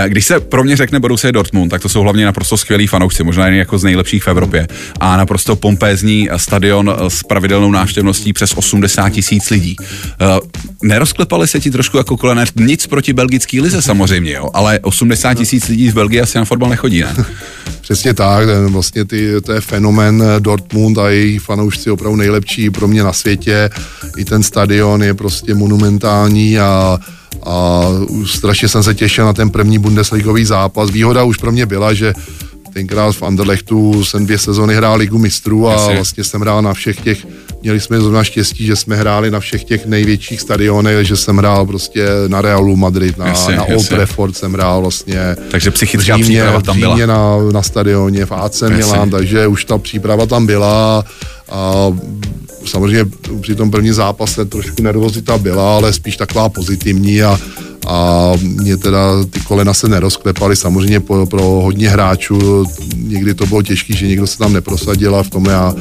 Když 0.07 0.25
se 0.25 0.41
pro 0.41 0.65
mě 0.65 0.77
řekne 0.77 1.01
Borussia 1.01 1.31
Dortmund, 1.31 1.71
tak 1.71 1.83
to 1.83 1.89
jsou 1.89 2.01
hlavně 2.03 2.25
naprosto 2.25 2.57
skvělí 2.57 2.87
fanoušci, 2.87 3.25
možná 3.25 3.47
jen 3.47 3.55
jako 3.55 3.79
z 3.79 3.85
nejlepších 3.85 4.23
v 4.23 4.29
Evropě. 4.29 4.69
A 5.01 5.17
naprosto 5.17 5.57
pompézní 5.57 6.29
stadion 6.37 6.97
s 7.09 7.23
pravidelnou 7.23 7.71
návštěvností 7.71 8.33
přes 8.33 8.53
80 8.57 9.11
tisíc 9.11 9.51
lidí. 9.51 9.77
Uh, 9.79 10.39
nerozklepali 10.83 11.49
se 11.49 11.61
ti 11.61 11.71
trošku 11.71 11.97
jako 11.97 12.17
kolenéř, 12.17 12.53
nic 12.57 12.87
proti 12.87 13.13
belgický 13.13 13.61
lize 13.61 13.83
samozřejmě, 13.83 14.28
jo, 14.31 14.51
ale 14.55 14.81
80 14.83 15.35
tisíc 15.35 15.69
lidí 15.69 15.91
z 15.91 15.95
Belgie 15.95 16.23
asi 16.23 16.39
na 16.39 16.45
fotbal 16.45 16.69
nechodí, 16.69 17.01
ne? 17.01 17.15
Přesně 17.81 18.15
tak, 18.15 18.49
vlastně 18.69 19.05
ty, 19.05 19.41
to 19.41 19.53
je 19.53 19.61
fenomen 19.61 20.25
Dortmund 20.39 20.99
a 20.99 21.09
její 21.09 21.39
fanoušci 21.39 21.91
opravdu 21.91 22.17
nejlepší 22.17 22.71
pro 22.71 22.89
mě 22.89 23.03
na 23.03 23.13
světě. 23.13 23.71
I 24.17 24.25
ten 24.25 24.43
stadion 24.43 25.03
je 25.03 25.15
prostě 25.15 25.55
monumentální 25.55 26.59
a 26.59 26.99
a 27.47 27.83
strašně 28.27 28.69
jsem 28.69 28.83
se 28.83 28.95
těšil 28.95 29.25
na 29.25 29.33
ten 29.33 29.51
první 29.51 29.79
Bundesligový 29.79 30.45
zápas. 30.45 30.91
Výhoda 30.91 31.25
už 31.25 31.37
pro 31.37 31.53
mě 31.53 31.67
byla, 31.67 31.95
že 31.95 32.15
tenkrát 32.79 33.13
v 33.13 33.23
Anderlechtu 33.23 34.05
jsem 34.05 34.27
dvě 34.27 34.39
sezony 34.39 34.75
hrál 34.75 34.99
Ligu 34.99 35.19
mistrů 35.19 35.69
a 35.69 35.73
Jasně. 35.73 35.95
vlastně 35.95 36.25
jsem 36.25 36.41
hrál 36.41 36.63
na 36.63 36.75
všech 36.75 37.01
těch, 37.01 37.27
měli 37.63 37.81
jsme 37.81 38.01
zrovna 38.01 38.25
štěstí, 38.25 38.67
že 38.67 38.77
jsme 38.77 38.97
hráli 38.97 39.31
na 39.31 39.41
všech 39.41 39.65
těch 39.65 39.87
největších 39.87 40.41
stadionech, 40.41 41.07
že 41.07 41.17
jsem 41.17 41.37
hrál 41.37 41.67
prostě 41.67 42.07
na 42.29 42.43
Realu 42.43 42.77
Madrid, 42.77 43.19
na, 43.19 43.27
jasně, 43.27 43.57
na 43.57 43.65
Old 43.65 43.89
Trafford 43.89 44.37
jsem 44.37 44.53
hrál 44.53 44.81
vlastně. 44.81 45.37
Takže 45.51 45.71
psychická 45.71 46.17
Římě, 46.17 46.41
příprava 46.41 46.63
tam 46.63 46.81
byla. 46.81 47.07
na, 47.07 47.37
na 47.53 47.63
stadioně 47.63 48.27
v 48.27 48.33
AC 48.33 48.63
Milan, 48.63 49.11
takže 49.11 49.47
už 49.47 49.65
ta 49.65 49.79
příprava 49.79 50.27
tam 50.27 50.47
byla 50.47 51.05
a 51.51 51.93
samozřejmě 52.67 53.05
při 53.41 53.55
tom 53.55 53.71
první 53.71 53.93
zápase 53.93 54.45
trošku 54.45 54.83
nervozita 54.83 55.39
byla, 55.39 55.77
ale 55.77 55.93
spíš 55.93 56.17
taková 56.17 56.49
pozitivní 56.49 57.23
a, 57.23 57.41
a 57.87 58.33
mě 58.41 58.77
teda 58.77 59.25
ty 59.31 59.41
kolena 59.41 59.75
se 59.75 59.89
nerozklepaly, 59.89 60.57
samozřejmě 60.57 61.01
pro, 61.01 61.27
pro 61.27 61.43
hodně 61.43 61.89
hráčů, 61.91 62.65
někdy 62.97 63.35
to 63.35 63.47
bylo 63.47 63.63
těžké, 63.63 63.97
že 63.97 64.07
někdo 64.07 64.27
se 64.27 64.39
tam 64.39 64.53
neprosadil 64.53 65.17
a 65.17 65.23
v 65.23 65.31
tom 65.31 65.45
já 65.45 65.75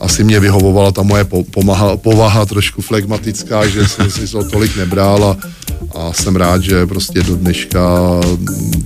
asi 0.00 0.24
mě 0.24 0.40
vyhovovala 0.40 0.92
ta 0.92 1.02
moje 1.02 1.24
pomaha, 1.50 1.96
povaha 1.96 2.46
trošku 2.46 2.82
flegmatická, 2.82 3.68
že 3.68 3.88
jsem 3.88 4.10
si 4.10 4.28
to 4.28 4.44
tolik 4.44 4.76
nebral 4.76 5.24
a, 5.24 5.36
a 5.98 6.12
jsem 6.12 6.36
rád, 6.36 6.62
že 6.62 6.86
prostě 6.86 7.22
do 7.22 7.36
dneška 7.36 7.80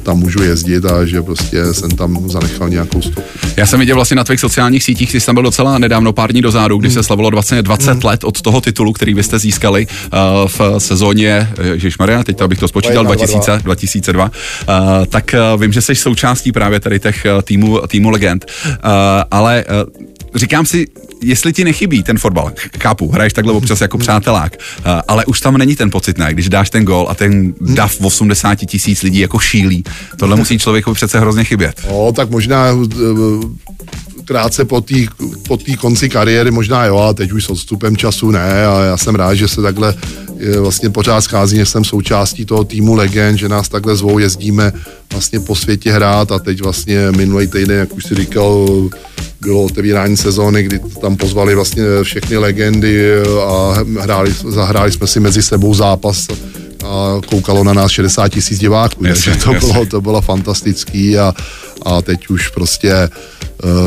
tam 0.02 0.18
můžu 0.18 0.42
jezdit 0.42 0.84
a 0.84 1.04
že 1.04 1.22
prostě 1.22 1.74
jsem 1.74 1.90
tam 1.90 2.30
zanechal 2.30 2.68
nějakou 2.68 3.02
stopu. 3.02 3.22
Já 3.56 3.66
jsem 3.66 3.80
viděl 3.80 3.96
vlastně 3.96 4.16
na 4.16 4.24
tvých 4.24 4.40
sociálních 4.40 4.84
sítích, 4.84 5.10
jsi 5.10 5.26
tam 5.26 5.34
byl 5.34 5.42
docela 5.42 5.78
nedávno, 5.78 6.12
pár 6.12 6.32
dní 6.32 6.42
dozadu, 6.42 6.78
kdy 6.78 6.88
hmm. 6.88 6.94
se 6.94 7.02
slavilo 7.02 7.30
20, 7.30 7.62
20 7.62 7.90
hmm. 7.90 8.00
let 8.04 8.24
od 8.24 8.40
toho 8.42 8.60
titulu, 8.60 8.92
který 8.92 9.14
byste 9.14 9.38
získali 9.38 9.86
uh, 9.86 10.48
v 10.48 10.80
sezóně, 10.80 11.48
Ježíš 11.62 11.98
Maria, 11.98 12.24
teď 12.24 12.42
bych 12.42 12.58
to 12.58 12.68
spočítal, 12.68 13.04
2000, 13.04 13.60
2002, 13.64 14.24
uh, 14.24 15.06
tak 15.06 15.34
uh, 15.54 15.60
vím, 15.62 15.72
že 15.72 15.82
jsi 15.82 15.94
součástí 15.94 16.52
právě 16.52 16.80
tady 16.80 17.00
těch 17.00 17.26
týmu, 17.42 17.80
týmu 17.88 18.10
legend, 18.10 18.46
uh, 18.64 18.90
ale 19.30 19.64
uh, 19.64 20.13
říkám 20.34 20.66
si, 20.66 20.86
jestli 21.22 21.52
ti 21.52 21.64
nechybí 21.64 22.02
ten 22.02 22.18
fotbal, 22.18 22.52
chápu, 22.80 23.10
hraješ 23.12 23.32
takhle 23.32 23.52
občas 23.52 23.80
jako 23.80 23.98
přátelák, 23.98 24.56
eh, 24.56 24.82
ale 25.08 25.24
už 25.24 25.40
tam 25.40 25.58
není 25.58 25.76
ten 25.76 25.90
pocit, 25.90 26.18
ne? 26.18 26.32
Když 26.32 26.48
dáš 26.48 26.70
ten 26.70 26.84
gol 26.84 27.06
a 27.10 27.14
ten 27.14 27.54
dav 27.60 28.00
80 28.00 28.54
tisíc 28.54 29.02
lidí 29.02 29.18
jako 29.18 29.38
šílí, 29.38 29.84
tohle 30.18 30.36
musí 30.36 30.58
člověku 30.58 30.94
přece 30.94 31.20
hrozně 31.20 31.44
chybět. 31.44 31.86
No, 31.90 32.12
tak 32.12 32.30
možná 32.30 32.66
eh, 32.68 33.74
krátce 34.24 34.64
po 34.64 34.80
té 34.80 34.94
po 35.48 35.56
tý 35.56 35.76
konci 35.76 36.08
kariéry 36.08 36.50
možná 36.50 36.84
jo, 36.84 36.98
a 36.98 37.12
teď 37.12 37.32
už 37.32 37.44
s 37.44 37.50
odstupem 37.50 37.96
času 37.96 38.30
ne 38.30 38.66
a 38.66 38.82
já 38.84 38.96
jsem 38.96 39.14
rád, 39.14 39.34
že 39.34 39.48
se 39.48 39.62
takhle 39.62 39.94
eh, 40.38 40.60
vlastně 40.60 40.90
pořád 40.90 41.20
schází, 41.20 41.56
že 41.56 41.66
jsem 41.66 41.84
součástí 41.84 42.44
toho 42.44 42.64
týmu 42.64 42.94
Legend, 42.94 43.38
že 43.38 43.48
nás 43.48 43.68
takhle 43.68 43.96
zvou, 43.96 44.18
jezdíme 44.18 44.72
vlastně 45.12 45.40
po 45.40 45.54
světě 45.54 45.92
hrát 45.92 46.32
a 46.32 46.38
teď 46.38 46.60
vlastně 46.60 47.10
minulý 47.16 47.46
týden, 47.46 47.78
jak 47.78 47.94
už 47.94 48.04
si 48.04 48.14
říkal, 48.14 48.66
bylo 49.40 49.62
otevírání 49.62 50.16
sezóny, 50.16 50.62
kdy 50.62 50.80
tam 51.00 51.16
pozvali 51.16 51.54
vlastně 51.54 51.84
všechny 52.02 52.36
legendy 52.36 53.12
a 53.46 53.76
hráli, 54.00 54.34
zahráli 54.48 54.92
jsme 54.92 55.06
si 55.06 55.20
mezi 55.20 55.42
sebou 55.42 55.74
zápas 55.74 56.26
a 56.84 57.20
koukalo 57.26 57.64
na 57.64 57.72
nás 57.72 57.90
60 57.90 58.28
tisíc 58.28 58.58
diváků, 58.58 59.04
jasně, 59.04 59.32
takže 59.32 59.44
to, 59.44 59.52
jasně. 59.52 59.68
bylo, 59.68 59.86
to 59.86 60.00
bylo 60.00 60.20
fantastický 60.20 61.18
a, 61.18 61.34
a 61.82 62.02
teď 62.02 62.28
už 62.28 62.48
prostě 62.48 63.08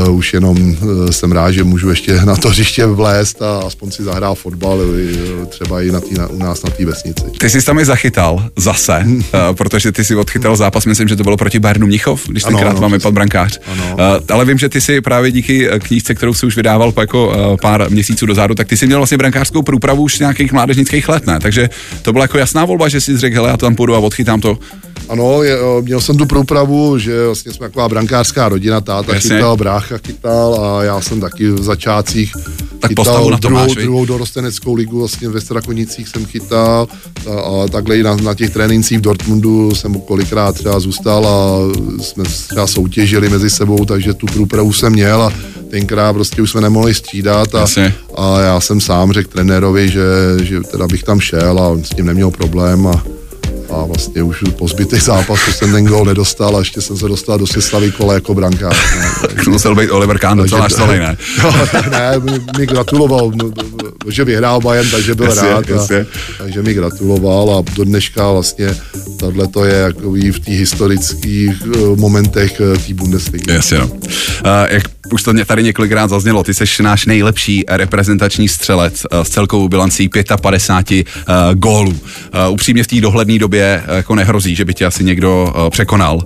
uh, 0.08 0.16
už 0.16 0.34
jenom 0.34 0.58
uh, 0.58 1.10
jsem 1.10 1.32
rád, 1.32 1.52
že 1.52 1.64
můžu 1.64 1.90
ještě 1.90 2.22
na 2.26 2.36
to 2.36 2.50
hřiště 2.50 2.86
vlézt 2.86 3.42
a 3.42 3.60
aspoň 3.60 3.92
si 3.92 4.04
zahrál 4.04 4.36
fotbal, 4.36 4.78
uh, 4.80 5.46
třeba 5.46 5.82
i 5.82 5.92
na 5.92 6.00
tý, 6.00 6.14
na, 6.14 6.28
u 6.28 6.38
nás 6.38 6.64
na 6.64 6.70
té 6.70 6.86
vesnici. 6.86 7.24
Ty 7.40 7.50
jsi 7.50 7.66
tam 7.66 7.80
i 7.80 7.86
zachytal 7.86 8.44
zase, 8.56 9.06
uh, 9.08 9.22
protože 9.54 9.92
ty 9.92 10.06
si 10.06 10.16
odchytal 10.16 10.56
zápas, 10.56 10.86
myslím, 10.86 11.08
že 11.08 11.16
to 11.16 11.24
bylo 11.24 11.38
proti 11.38 11.60
Bayernu 11.60 11.88
Mnichov, 11.88 12.28
když 12.28 12.44
tenkrát 12.44 12.70
ano, 12.70 12.82
vám 12.82 12.92
vypadl 12.92 13.14
brankář. 13.14 13.60
Ano. 13.68 13.84
Uh, 13.94 14.24
ale 14.30 14.46
vím, 14.46 14.58
že 14.58 14.70
ty 14.70 14.82
si 14.82 15.02
právě 15.02 15.32
díky 15.32 15.70
eh, 15.70 15.80
knížce, 15.80 16.16
kterou 16.16 16.34
si 16.34 16.46
už 16.46 16.56
vydával 16.56 16.92
po 16.92 17.02
jako 17.02 17.28
uh, 17.28 17.58
pár 17.62 17.90
měsíců 17.90 18.26
dozadu, 18.26 18.56
tak 18.56 18.68
ty 18.68 18.78
si 18.78 18.86
měl 18.88 19.00
vlastně 19.00 19.18
brankářskou 19.18 19.62
průpravu 19.62 20.04
už 20.04 20.20
nějakých 20.20 20.54
mládežnických 20.54 21.10
let, 21.10 21.28
ne? 21.28 21.40
Takže 21.40 21.70
to 22.02 22.14
byla 22.14 22.24
jako 22.24 22.38
jasná 22.38 22.66
volba, 22.66 22.88
že 22.88 23.02
si 23.02 23.18
řekl, 23.18 23.36
hele, 23.36 23.50
já 23.50 23.58
tam 23.58 23.76
půjdu 23.76 23.96
a 23.96 24.00
odchytám 24.00 24.42
to. 24.42 24.58
Ano, 25.10 25.44
je, 25.44 25.58
měl 25.82 26.02
jsem 26.02 26.18
tu 26.18 26.26
průpravu, 26.26 26.98
že 26.98 27.26
vlastně 27.26 27.52
jsme 27.54 27.68
taková 27.68 27.90
brankářská 27.90 28.50
rodina, 28.50 28.82
táta 28.82 29.14
Jasně. 29.14 29.36
chytal, 29.36 29.57
brácha 29.58 29.98
chytal 29.98 30.66
a 30.66 30.84
já 30.84 31.02
jsem 31.02 31.22
taky 31.22 31.50
v 31.50 31.64
začátcích 31.64 32.34
Tak 32.80 32.90
chytal 32.90 33.30
na 33.30 33.38
to 33.38 33.48
druhou, 33.48 33.64
máš, 33.64 33.76
druhou 33.76 34.06
dorosteneckou 34.06 34.74
ligu 34.74 35.00
vlastně 35.00 35.30
ve 35.30 35.42
Strakonicích 35.42 36.08
jsem 36.08 36.26
chytal 36.26 36.88
a, 37.30 37.40
a 37.40 37.68
takhle 37.68 37.98
i 37.98 38.04
na, 38.04 38.16
na 38.16 38.34
těch 38.34 38.50
trénincích 38.50 38.98
v 38.98 39.02
Dortmundu 39.02 39.76
jsem 39.76 40.02
kolikrát 40.02 40.56
třeba 40.56 40.80
zůstal 40.80 41.28
a 41.28 41.60
jsme 42.02 42.24
třeba 42.24 42.68
soutěžili 42.68 43.30
mezi 43.30 43.50
sebou, 43.50 43.86
takže 43.86 44.14
tu 44.14 44.26
průpravu 44.26 44.74
jsem 44.74 44.94
měl 44.94 45.22
a 45.22 45.34
tenkrát 45.70 46.14
prostě 46.14 46.42
už 46.42 46.52
jsme 46.52 46.62
nemohli 46.62 46.94
střídat 46.94 47.56
a, 47.56 47.60
Jasně. 47.60 47.94
a 48.16 48.40
já 48.40 48.60
jsem 48.60 48.82
sám 48.82 49.12
řekl 49.12 49.30
trenérovi, 49.30 49.90
že, 49.90 50.06
že 50.44 50.62
teda 50.62 50.88
bych 50.88 51.04
tam 51.04 51.20
šel 51.20 51.60
a 51.60 51.68
on 51.68 51.84
s 51.84 51.90
tím 51.90 52.06
neměl 52.06 52.32
problém 52.32 52.88
a 52.88 53.04
a 53.78 53.86
vlastně 53.86 54.24
už 54.24 54.44
po 54.58 54.68
zbytých 54.68 55.04
zápasů 55.04 55.52
jsem 55.52 55.72
ten 55.72 55.86
gol 55.86 56.06
nedostal 56.06 56.56
a 56.56 56.60
ještě 56.60 56.82
jsem 56.82 56.98
se 56.98 57.08
dostal 57.08 57.38
do 57.40 57.48
sestavy 57.48 57.92
kole 57.92 58.14
jako 58.14 58.34
brankář. 58.34 58.78
No, 58.96 59.44
To 59.44 59.52
musel 59.52 59.76
být 59.76 59.90
Oliver 59.92 60.20
Kahn 60.20 60.38
docela 60.38 60.62
naštvaný, 60.62 61.00
ne? 61.00 61.18
No, 61.44 61.52
ne, 61.92 62.20
mi, 62.20 62.32
mi 62.58 62.66
gratuloval, 62.66 63.32
no, 63.36 63.46
no, 63.46 63.77
že 64.10 64.24
vyhrál 64.24 64.62
Bayern, 64.62 64.90
takže 64.90 65.16
byl 65.16 65.26
Jasně, 65.26 65.50
rád. 65.50 65.70
jasně. 65.70 65.98
A, 65.98 66.06
takže 66.38 66.62
mi 66.62 66.74
gratuloval 66.74 67.52
a 67.58 67.76
do 67.76 67.84
dneška 67.84 68.32
vlastně 68.32 68.76
tohle 69.20 69.48
to 69.48 69.66
je 69.66 69.74
jakový 69.74 70.32
v 70.32 70.40
těch 70.40 70.60
historických 70.60 71.52
eh, 71.66 71.78
momentech 71.96 72.62
eh, 72.62 72.78
té 72.78 72.94
Bundesligy. 72.94 73.54
Jasně, 73.54 73.78
no. 73.78 73.86
Uh, 73.86 74.02
jak 74.70 74.84
už 75.12 75.24
to 75.24 75.34
tady 75.46 75.64
několikrát 75.64 76.10
zaznělo, 76.10 76.44
ty 76.44 76.54
jsi 76.54 76.84
náš 76.84 77.06
nejlepší 77.06 77.64
reprezentační 77.68 78.48
střelec 78.48 79.06
uh, 79.12 79.20
s 79.20 79.30
celkovou 79.30 79.70
bilancí 79.70 80.10
55 80.42 81.08
uh, 81.08 81.34
gólů. 81.54 81.92
Uh, 81.92 82.54
upřímně 82.54 82.84
v 82.84 82.88
té 82.88 83.02
dohledné 83.02 83.40
době 83.40 83.84
jako 83.88 84.16
nehrozí, 84.16 84.56
že 84.56 84.66
by 84.66 84.74
tě 84.74 84.86
asi 84.86 85.04
někdo 85.04 85.54
uh, 85.56 85.70
překonal. 85.70 86.16
Uh, 86.16 86.24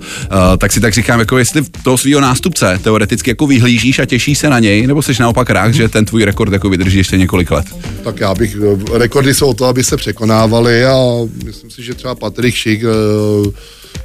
tak 0.58 0.72
si 0.72 0.80
tak 0.80 0.94
říkám, 0.94 1.20
jako 1.20 1.38
jestli 1.38 1.62
toho 1.84 1.98
svého 1.98 2.22
nástupce 2.22 2.80
teoreticky 2.84 3.30
jako 3.30 3.48
vyhlížíš 3.48 4.00
a 4.00 4.06
těšíš 4.06 4.38
se 4.38 4.50
na 4.50 4.60
něj, 4.60 4.88
nebo 4.88 5.02
jsi 5.02 5.14
naopak 5.20 5.50
rád, 5.50 5.72
že 5.72 5.90
ten 5.90 6.06
tvůj 6.06 6.26
rekord 6.26 6.54
jako 6.54 6.70
vydrží 6.70 6.98
ještě 6.98 7.18
několik 7.18 7.51
let. 7.52 7.66
Tak 8.04 8.20
já 8.20 8.36
bych, 8.36 8.58
eh, 8.94 8.98
rekordy 8.98 9.34
jsou 9.34 9.48
o 9.50 9.54
to, 9.54 9.66
aby 9.66 9.84
se 9.84 9.98
překonávaly 9.98 10.86
a 10.86 10.98
myslím 11.46 11.72
si, 11.72 11.84
že 11.84 11.94
třeba 11.94 12.16
Patrik 12.16 12.56
Šik, 12.56 12.84
eh, 12.84 13.52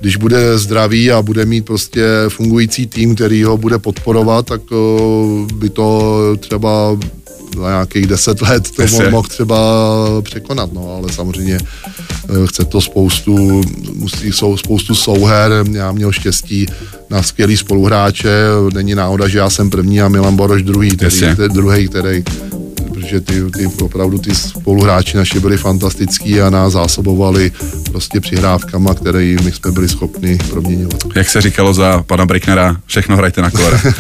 když 0.00 0.16
bude 0.16 0.59
zdravý 0.59 1.12
a 1.12 1.22
bude 1.22 1.44
mít 1.44 1.64
prostě 1.64 2.04
fungující 2.28 2.87
tým, 2.87 3.14
který 3.14 3.44
ho 3.44 3.56
bude 3.56 3.78
podporovat, 3.78 4.46
tak 4.46 4.61
eh, 4.72 5.54
by 5.54 5.70
to 5.70 6.12
třeba 6.40 6.96
za 7.56 7.68
nějakých 7.68 8.06
deset 8.06 8.42
let 8.42 8.70
to 8.76 8.82
Jasně. 8.82 8.98
mo- 8.98 9.11
mohl 9.11 9.28
třeba 9.28 9.59
překonat, 10.22 10.72
no, 10.72 10.94
ale 10.96 11.12
samozřejmě 11.12 11.59
chce 12.46 12.64
to 12.64 12.80
spoustu, 12.80 13.62
musí, 13.94 14.32
jsou 14.32 14.56
spoustu 14.56 14.94
souher, 14.94 15.64
já 15.72 15.92
měl 15.92 16.12
štěstí 16.12 16.66
na 17.11 17.22
skvělý 17.22 17.56
spoluhráče, 17.56 18.30
není 18.74 18.94
náhoda, 18.94 19.28
že 19.28 19.38
já 19.38 19.50
jsem 19.50 19.70
první 19.70 20.00
a 20.00 20.09
Milan 20.09 20.37
Boroš 20.37 20.62
druhý, 20.62 20.90
který, 20.90 21.16
druhý, 21.48 21.88
který 21.88 22.24
protože 23.07 23.21
ty, 23.21 23.51
ty 23.51 23.66
opravdu 23.83 24.19
ty 24.19 24.35
spoluhráči 24.35 25.16
naši 25.16 25.40
byli 25.40 25.57
fantastický 25.57 26.40
a 26.40 26.51
nás 26.51 26.73
zásobovali 26.73 27.53
prostě 27.90 28.21
přihrávkama, 28.21 28.95
které 28.95 29.37
my 29.45 29.53
jsme 29.53 29.73
byli 29.73 29.88
schopni 29.88 30.38
proměňovat. 30.51 31.03
Jak 31.14 31.29
se 31.29 31.40
říkalo 31.40 31.75
za 31.75 32.03
pana 32.03 32.27
Bricknera, 32.27 32.77
všechno 32.87 33.16
hrajte 33.16 33.42
na 33.42 33.51
kolera. 33.51 33.81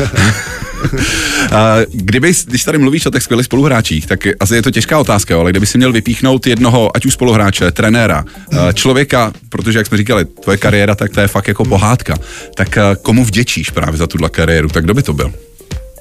A 1.52 1.76
Kdyby, 1.92 2.32
když 2.46 2.64
tady 2.64 2.78
mluvíš 2.78 3.06
o 3.06 3.10
těch 3.10 3.22
skvělých 3.22 3.46
spoluhráčích, 3.46 4.06
tak 4.06 4.20
asi 4.40 4.54
je 4.54 4.62
to 4.62 4.70
těžká 4.70 4.98
otázka, 4.98 5.38
ale 5.38 5.50
kdyby 5.50 5.66
si 5.66 5.78
měl 5.78 5.92
vypíchnout 5.92 6.46
jednoho, 6.46 6.96
ať 6.96 7.06
už 7.06 7.12
spoluhráče, 7.12 7.70
trenéra, 7.70 8.24
eh, 8.52 8.56
člověka, 8.74 9.32
protože 9.48 9.78
jak 9.78 9.86
jsme 9.86 9.98
říkali, 9.98 10.24
tvoje 10.24 10.58
kariéra, 10.58 10.94
tak 10.94 11.10
to 11.12 11.20
je 11.20 11.28
fakt 11.28 11.48
jako 11.48 11.64
pohádka, 11.64 12.14
tak 12.54 12.76
eh, 12.76 12.82
komu 13.02 13.24
vděčíš 13.24 13.70
právě 13.70 13.98
za 13.98 14.06
tuhle 14.06 14.28
kariéru, 14.28 14.68
tak 14.68 14.84
kdo 14.84 14.94
by 14.94 15.02
to 15.02 15.12
byl? 15.12 15.32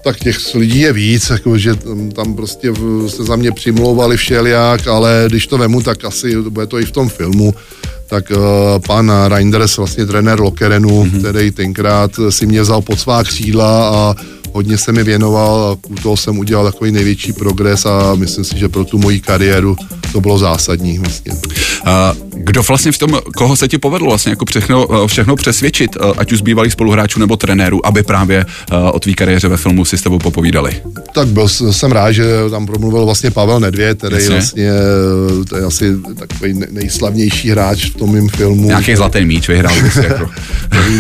Tak 0.06 0.20
těch 0.20 0.56
lidí 0.56 0.80
je 0.80 0.94
víc, 0.94 1.30
jako, 1.30 1.58
že 1.58 1.76
tam, 2.16 2.36
prostě 2.36 2.74
se 3.08 3.24
za 3.24 3.36
mě 3.36 3.52
přimlouvali 3.52 4.18
všelijak, 4.18 4.88
ale 4.88 5.26
když 5.28 5.48
to 5.48 5.58
vemu, 5.58 5.82
tak 5.82 6.06
asi 6.06 6.42
bude 6.42 6.68
to 6.68 6.80
i 6.80 6.86
v 6.86 6.92
tom 6.92 7.10
filmu, 7.10 7.54
tak 8.08 8.32
uh, 8.32 8.38
pan 8.88 9.12
Reinders, 9.28 9.78
vlastně 9.78 10.06
trenér 10.06 10.42
Lokerenu, 10.42 11.04
mm-hmm. 11.04 11.20
který 11.20 11.52
tenkrát 11.52 12.12
si 12.30 12.46
mě 12.46 12.62
vzal 12.62 12.82
pod 12.82 13.00
svá 13.00 13.24
křídla 13.24 13.90
a 13.90 14.16
hodně 14.54 14.78
se 14.78 14.92
mi 14.92 15.04
věnoval 15.04 15.64
a 15.64 15.90
u 15.90 15.96
toho 15.96 16.18
jsem 16.18 16.40
udělal 16.40 16.66
takový 16.66 16.92
největší 16.92 17.34
progres 17.34 17.86
a 17.86 18.16
myslím 18.16 18.46
si, 18.46 18.60
že 18.60 18.70
pro 18.70 18.86
tu 18.86 18.98
moji 18.98 19.20
kariéru 19.20 19.76
to 20.12 20.22
bylo 20.22 20.38
zásadní. 20.38 21.00
Vlastně. 21.00 21.34
A 21.86 22.14
Kdo 22.46 22.62
vlastně 22.64 22.92
v 22.92 22.98
tom, 22.98 23.20
koho 23.36 23.56
se 23.56 23.68
ti 23.68 23.78
povedlo 23.78 24.10
vlastně 24.10 24.30
jako 24.30 24.46
všechno, 24.46 25.04
eh, 25.04 25.08
všechno 25.08 25.36
přesvědčit, 25.36 25.98
eh, 25.98 26.14
ať 26.18 26.32
už 26.32 26.38
z 26.38 26.42
bývalých 26.42 26.74
spoluhráčů 26.74 27.20
nebo 27.20 27.38
trenérů, 27.38 27.86
aby 27.86 28.04
právě 28.04 28.46
eh, 28.72 28.76
o 28.92 29.00
tvý 29.00 29.16
kariéře 29.16 29.48
ve 29.48 29.58
filmu 29.58 29.86
si 29.86 29.98
s 29.98 30.02
tebou 30.02 30.20
popovídali? 30.20 30.82
Tak 31.14 31.28
byl, 31.28 31.48
jsem 31.50 31.92
rád, 31.92 32.12
že 32.12 32.24
tam 32.50 32.66
promluvil 32.66 33.06
vlastně 33.06 33.32
Pavel 33.32 33.60
Nedvěd, 33.60 33.98
který 33.98 34.16
Jasně. 34.16 34.30
vlastně 34.30 34.70
to 35.50 35.58
je 35.58 35.64
asi 35.64 35.94
takový 36.20 36.54
ne- 36.54 36.68
nejslavnější 36.72 37.50
hráč 37.50 37.86
v 37.86 37.96
tom 37.96 38.14
mým 38.14 38.30
filmu. 38.30 38.68
Nějaký 38.68 38.96
zlatý 38.96 39.26
míč 39.26 39.48
vyhrál 39.48 39.82
bys 39.82 39.96
jako. 40.04 40.30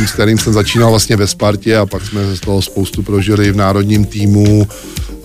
s 0.08 0.12
kterým 0.12 0.38
jsem 0.38 0.54
začínal 0.54 0.90
vlastně 0.90 1.16
ve 1.16 1.28
Spartě 1.28 1.78
a 1.78 1.86
pak 1.86 2.06
jsme 2.06 2.36
z 2.36 2.40
toho 2.40 2.62
spoustu 2.62 3.04
prožili 3.04 3.52
v 3.52 3.56
národním 3.56 4.06
týmu. 4.06 4.68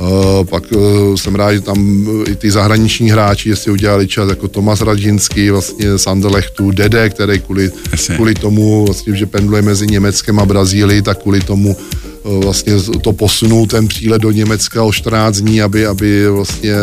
Uh, 0.00 0.44
pak 0.44 0.64
uh, 0.72 1.14
jsem 1.14 1.34
rád, 1.34 1.52
že 1.52 1.60
tam 1.60 2.08
uh, 2.08 2.24
i 2.28 2.36
ty 2.36 2.50
zahraniční 2.50 3.10
hráči, 3.10 3.48
jestli 3.48 3.72
udělali 3.72 4.08
čas, 4.08 4.28
jako 4.28 4.48
Tomas 4.48 4.80
Radžinský, 4.80 5.50
vlastně 5.50 5.98
z 5.98 6.06
Anderlechtu, 6.06 6.70
Dede, 6.70 7.10
který 7.10 7.40
kvůli, 7.40 7.70
Jasně. 7.92 8.14
kvůli 8.14 8.34
tomu, 8.34 8.84
vlastně, 8.86 9.16
že 9.16 9.26
pendluje 9.26 9.62
mezi 9.62 9.86
Německem 9.86 10.40
a 10.40 10.46
Brazílií, 10.46 11.02
tak 11.02 11.22
kvůli 11.22 11.40
tomu 11.40 11.76
vlastně 12.24 12.74
to 13.02 13.12
posunul 13.12 13.66
ten 13.66 13.88
přílet 13.88 14.22
do 14.22 14.30
Německa 14.30 14.82
o 14.82 14.92
14 14.92 15.36
dní, 15.36 15.62
aby, 15.62 15.86
aby 15.86 16.28
vlastně 16.30 16.74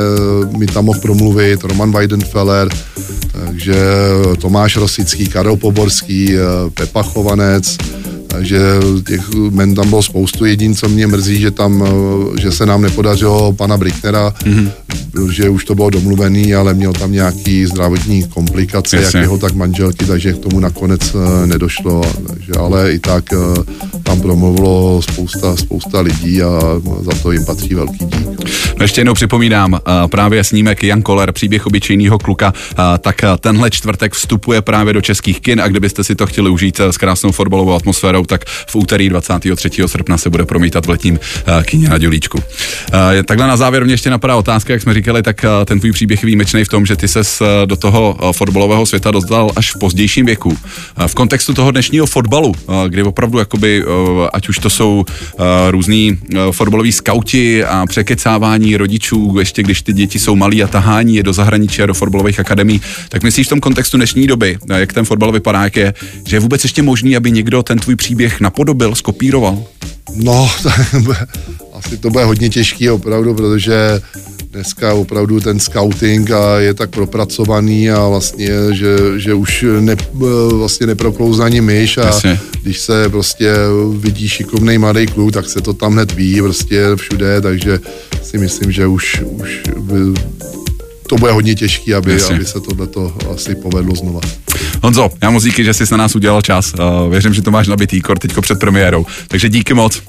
mi 0.57 0.65
tam 0.65 0.85
mohl 0.85 0.99
promluvit, 0.99 1.63
Roman 1.63 1.91
Weidenfeller, 1.91 2.69
takže 3.31 3.75
Tomáš 4.41 4.75
Rosický, 4.75 5.27
Karel 5.27 5.57
Poborský, 5.57 6.35
eh, 6.35 6.39
Pepa 6.73 7.03
Chovanec, 7.03 7.77
takže 8.37 8.59
těch 9.07 9.29
men 9.33 9.75
tam 9.75 9.89
bylo 9.89 10.03
spoustu. 10.03 10.45
Jediný, 10.45 10.75
co 10.75 10.89
mě 10.89 11.07
mrzí, 11.07 11.39
že 11.39 11.51
tam, 11.51 11.83
eh, 11.87 12.41
že 12.41 12.51
se 12.51 12.65
nám 12.65 12.81
nepodařilo 12.81 13.53
pana 13.53 13.77
Bricknera, 13.77 14.33
mm-hmm. 14.43 14.71
že 15.31 15.49
už 15.49 15.65
to 15.65 15.75
bylo 15.75 15.89
domluvený, 15.89 16.55
ale 16.55 16.73
měl 16.73 16.93
tam 16.93 17.11
nějaký 17.11 17.65
zdravotní 17.65 18.23
komplikace, 18.23 18.95
jak 18.95 19.05
Jasně. 19.05 19.19
jeho, 19.19 19.37
tak 19.37 19.53
manželky, 19.53 20.05
takže 20.05 20.33
k 20.33 20.37
tomu 20.37 20.59
nakonec 20.59 21.15
eh, 21.15 21.47
nedošlo. 21.47 22.01
Takže, 22.27 22.51
ale 22.59 22.93
i 22.93 22.99
tak 22.99 23.33
eh, 23.33 23.37
tam 24.07 24.21
promluvilo 24.21 25.01
spousta, 25.01 25.55
spousta 25.55 25.99
lidí 25.99 26.41
a 26.41 26.59
za 27.01 27.11
to 27.23 27.31
jim 27.31 27.45
patří 27.45 27.73
velký 27.73 28.05
dík. 28.05 28.49
No 28.77 28.83
ještě 28.83 29.01
jednou 29.01 29.13
připomínám, 29.13 29.79
právě 30.11 30.43
snímek 30.43 30.83
Jan 30.83 31.01
Koller, 31.01 31.31
příběh 31.31 31.67
obyčejného 31.67 32.19
kluka, 32.19 32.53
tak 32.99 33.21
tenhle 33.39 33.71
čtvrtek 33.71 34.13
vstupuje 34.13 34.61
právě 34.61 34.93
do 34.93 35.01
českých 35.01 35.41
kin 35.41 35.61
a 35.61 35.67
kdybyste 35.67 36.03
si 36.03 36.15
to 36.15 36.27
chtěli 36.27 36.49
užít 36.49 36.79
uh, 36.79 36.85
s 36.85 36.97
krásnou 36.97 37.31
fotbalovou 37.31 37.73
atmosférou, 37.73 38.25
tak 38.25 38.45
v 38.45 38.75
úterý 38.75 39.09
23. 39.09 39.69
srpna 39.85 40.17
se 40.17 40.29
bude 40.29 40.45
promítat 40.45 40.85
v 40.85 40.89
letním 40.89 41.13
uh, 41.13 41.63
kině 41.63 41.89
na 41.89 41.97
Dělíčku. 41.97 42.43
Takhle 43.25 43.47
na 43.47 43.57
závěr 43.57 43.83
mě 43.83 43.93
ještě 43.93 44.09
napadá 44.09 44.35
otázka, 44.35 44.73
jak 44.73 44.81
jsme 44.81 44.93
říkali, 44.93 45.23
tak 45.23 45.41
uh, 45.43 45.65
ten 45.65 45.79
tvůj 45.79 45.91
příběh 45.91 46.23
je 46.23 46.25
výjimečný 46.25 46.63
v 46.63 46.67
tom, 46.67 46.85
že 46.85 46.95
ty 46.95 47.05
uh, 47.15 47.47
do 47.65 47.75
toho 47.75 48.31
fotbalového 48.31 48.85
světa 48.85 49.11
dostal 49.11 49.51
až 49.55 49.75
v 49.75 49.79
pozdějším 49.79 50.25
věku. 50.25 50.57
V 51.07 51.15
kontextu 51.15 51.53
toho 51.53 51.71
dnešního 51.71 52.05
fotbalu, 52.05 52.53
kdy 52.87 53.03
opravdu 53.03 53.39
jakoby, 53.39 53.83
ať 54.33 54.49
už 54.49 54.59
to 54.59 54.69
jsou 54.69 55.05
uh, 55.05 55.45
různý 55.69 56.11
uh, 56.11 56.51
fotbaloví 56.51 56.91
skauti 56.91 57.63
a 57.63 57.85
překecávání 57.85 58.77
rodičů, 58.77 59.35
ještě 59.39 59.63
když 59.63 59.81
ty 59.81 59.93
děti 59.93 60.19
jsou 60.19 60.35
malí 60.35 60.63
a 60.63 60.67
tahání 60.67 61.15
je 61.15 61.23
do 61.23 61.33
zahraničí 61.33 61.81
a 61.81 61.85
do 61.85 61.93
fotbalových 61.93 62.39
akademí, 62.39 62.81
tak 63.09 63.23
myslíš 63.23 63.47
v 63.47 63.49
tom 63.49 63.59
kontextu 63.59 63.97
dnešní 63.97 64.27
doby, 64.27 64.57
jak 64.75 64.93
ten 64.93 65.05
fotbal 65.05 65.31
vypadá, 65.31 65.63
jak 65.63 65.75
je, 65.75 65.93
že 66.27 66.35
je 66.35 66.39
vůbec 66.39 66.63
ještě 66.63 66.81
možný, 66.81 67.15
aby 67.15 67.31
někdo 67.31 67.63
ten 67.63 67.79
tvůj 67.79 67.95
příběh 67.95 68.41
napodobil, 68.41 68.95
skopíroval? 68.95 69.63
No, 70.15 70.49
asi 71.73 71.97
to 71.97 72.09
bude 72.09 72.23
hodně 72.23 72.49
těžký 72.49 72.89
opravdu, 72.89 73.33
protože 73.35 74.01
dneska 74.57 74.93
opravdu 74.93 75.39
ten 75.39 75.59
scouting 75.59 76.31
a 76.31 76.59
je 76.59 76.73
tak 76.73 76.89
propracovaný 76.89 77.91
a 77.91 78.07
vlastně, 78.07 78.49
že, 78.71 78.97
že 79.17 79.33
už 79.33 79.65
ne, 79.79 79.95
vlastně 80.51 80.87
neproklouzá 80.87 81.45
ani 81.45 81.61
myš 81.61 81.97
a 81.97 82.05
Jasně. 82.05 82.39
když 82.61 82.79
se 82.79 83.09
prostě 83.09 83.53
vidí 83.97 84.29
šikovný 84.29 84.77
mladý 84.77 85.07
kluk, 85.07 85.33
tak 85.33 85.49
se 85.49 85.61
to 85.61 85.73
tam 85.73 85.93
hned 85.93 86.11
ví 86.11 86.41
prostě 86.41 86.85
všude, 86.95 87.41
takže 87.41 87.79
si 88.23 88.37
myslím, 88.37 88.71
že 88.71 88.87
už, 88.87 89.21
už 89.21 89.61
by, 89.79 89.95
to 91.09 91.15
bude 91.15 91.31
hodně 91.31 91.55
těžký, 91.55 91.93
aby, 91.93 92.11
Jasně. 92.11 92.35
aby 92.35 92.45
se 92.45 92.59
tohleto 92.59 93.17
asi 93.33 93.55
povedlo 93.55 93.95
znova. 93.95 94.21
Honzo, 94.83 95.09
já 95.21 95.29
moc 95.29 95.43
díky, 95.43 95.63
že 95.63 95.73
jsi 95.73 95.83
na 95.91 95.97
nás 95.97 96.15
udělal 96.15 96.41
čas. 96.41 96.73
Uh, 96.73 97.11
věřím, 97.11 97.33
že 97.33 97.41
to 97.41 97.51
máš 97.51 97.67
nabitý 97.67 98.01
kor 98.01 98.19
teďko 98.19 98.41
před 98.41 98.59
premiérou. 98.59 99.05
Takže 99.27 99.49
díky 99.49 99.73
moc. 99.73 100.01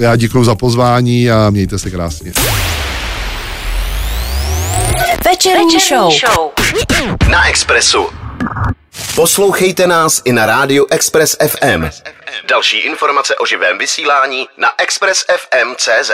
Já 0.00 0.16
děkuji 0.16 0.44
za 0.44 0.54
pozvání 0.54 1.30
a 1.30 1.50
mějte 1.50 1.78
se 1.78 1.90
krásně. 1.90 2.32
Večerní 5.24 5.80
show. 5.80 6.52
Na 7.30 7.48
Expressu. 7.48 8.10
Poslouchejte 9.14 9.86
nás 9.86 10.22
i 10.24 10.32
na 10.32 10.46
rádiu 10.46 10.86
Express 10.90 11.36
FM. 11.48 11.90
Další 12.48 12.78
informace 12.78 13.36
o 13.36 13.46
živém 13.46 13.78
vysílání 13.78 14.48
na 14.56 14.72
expressfm.cz. 14.78 16.10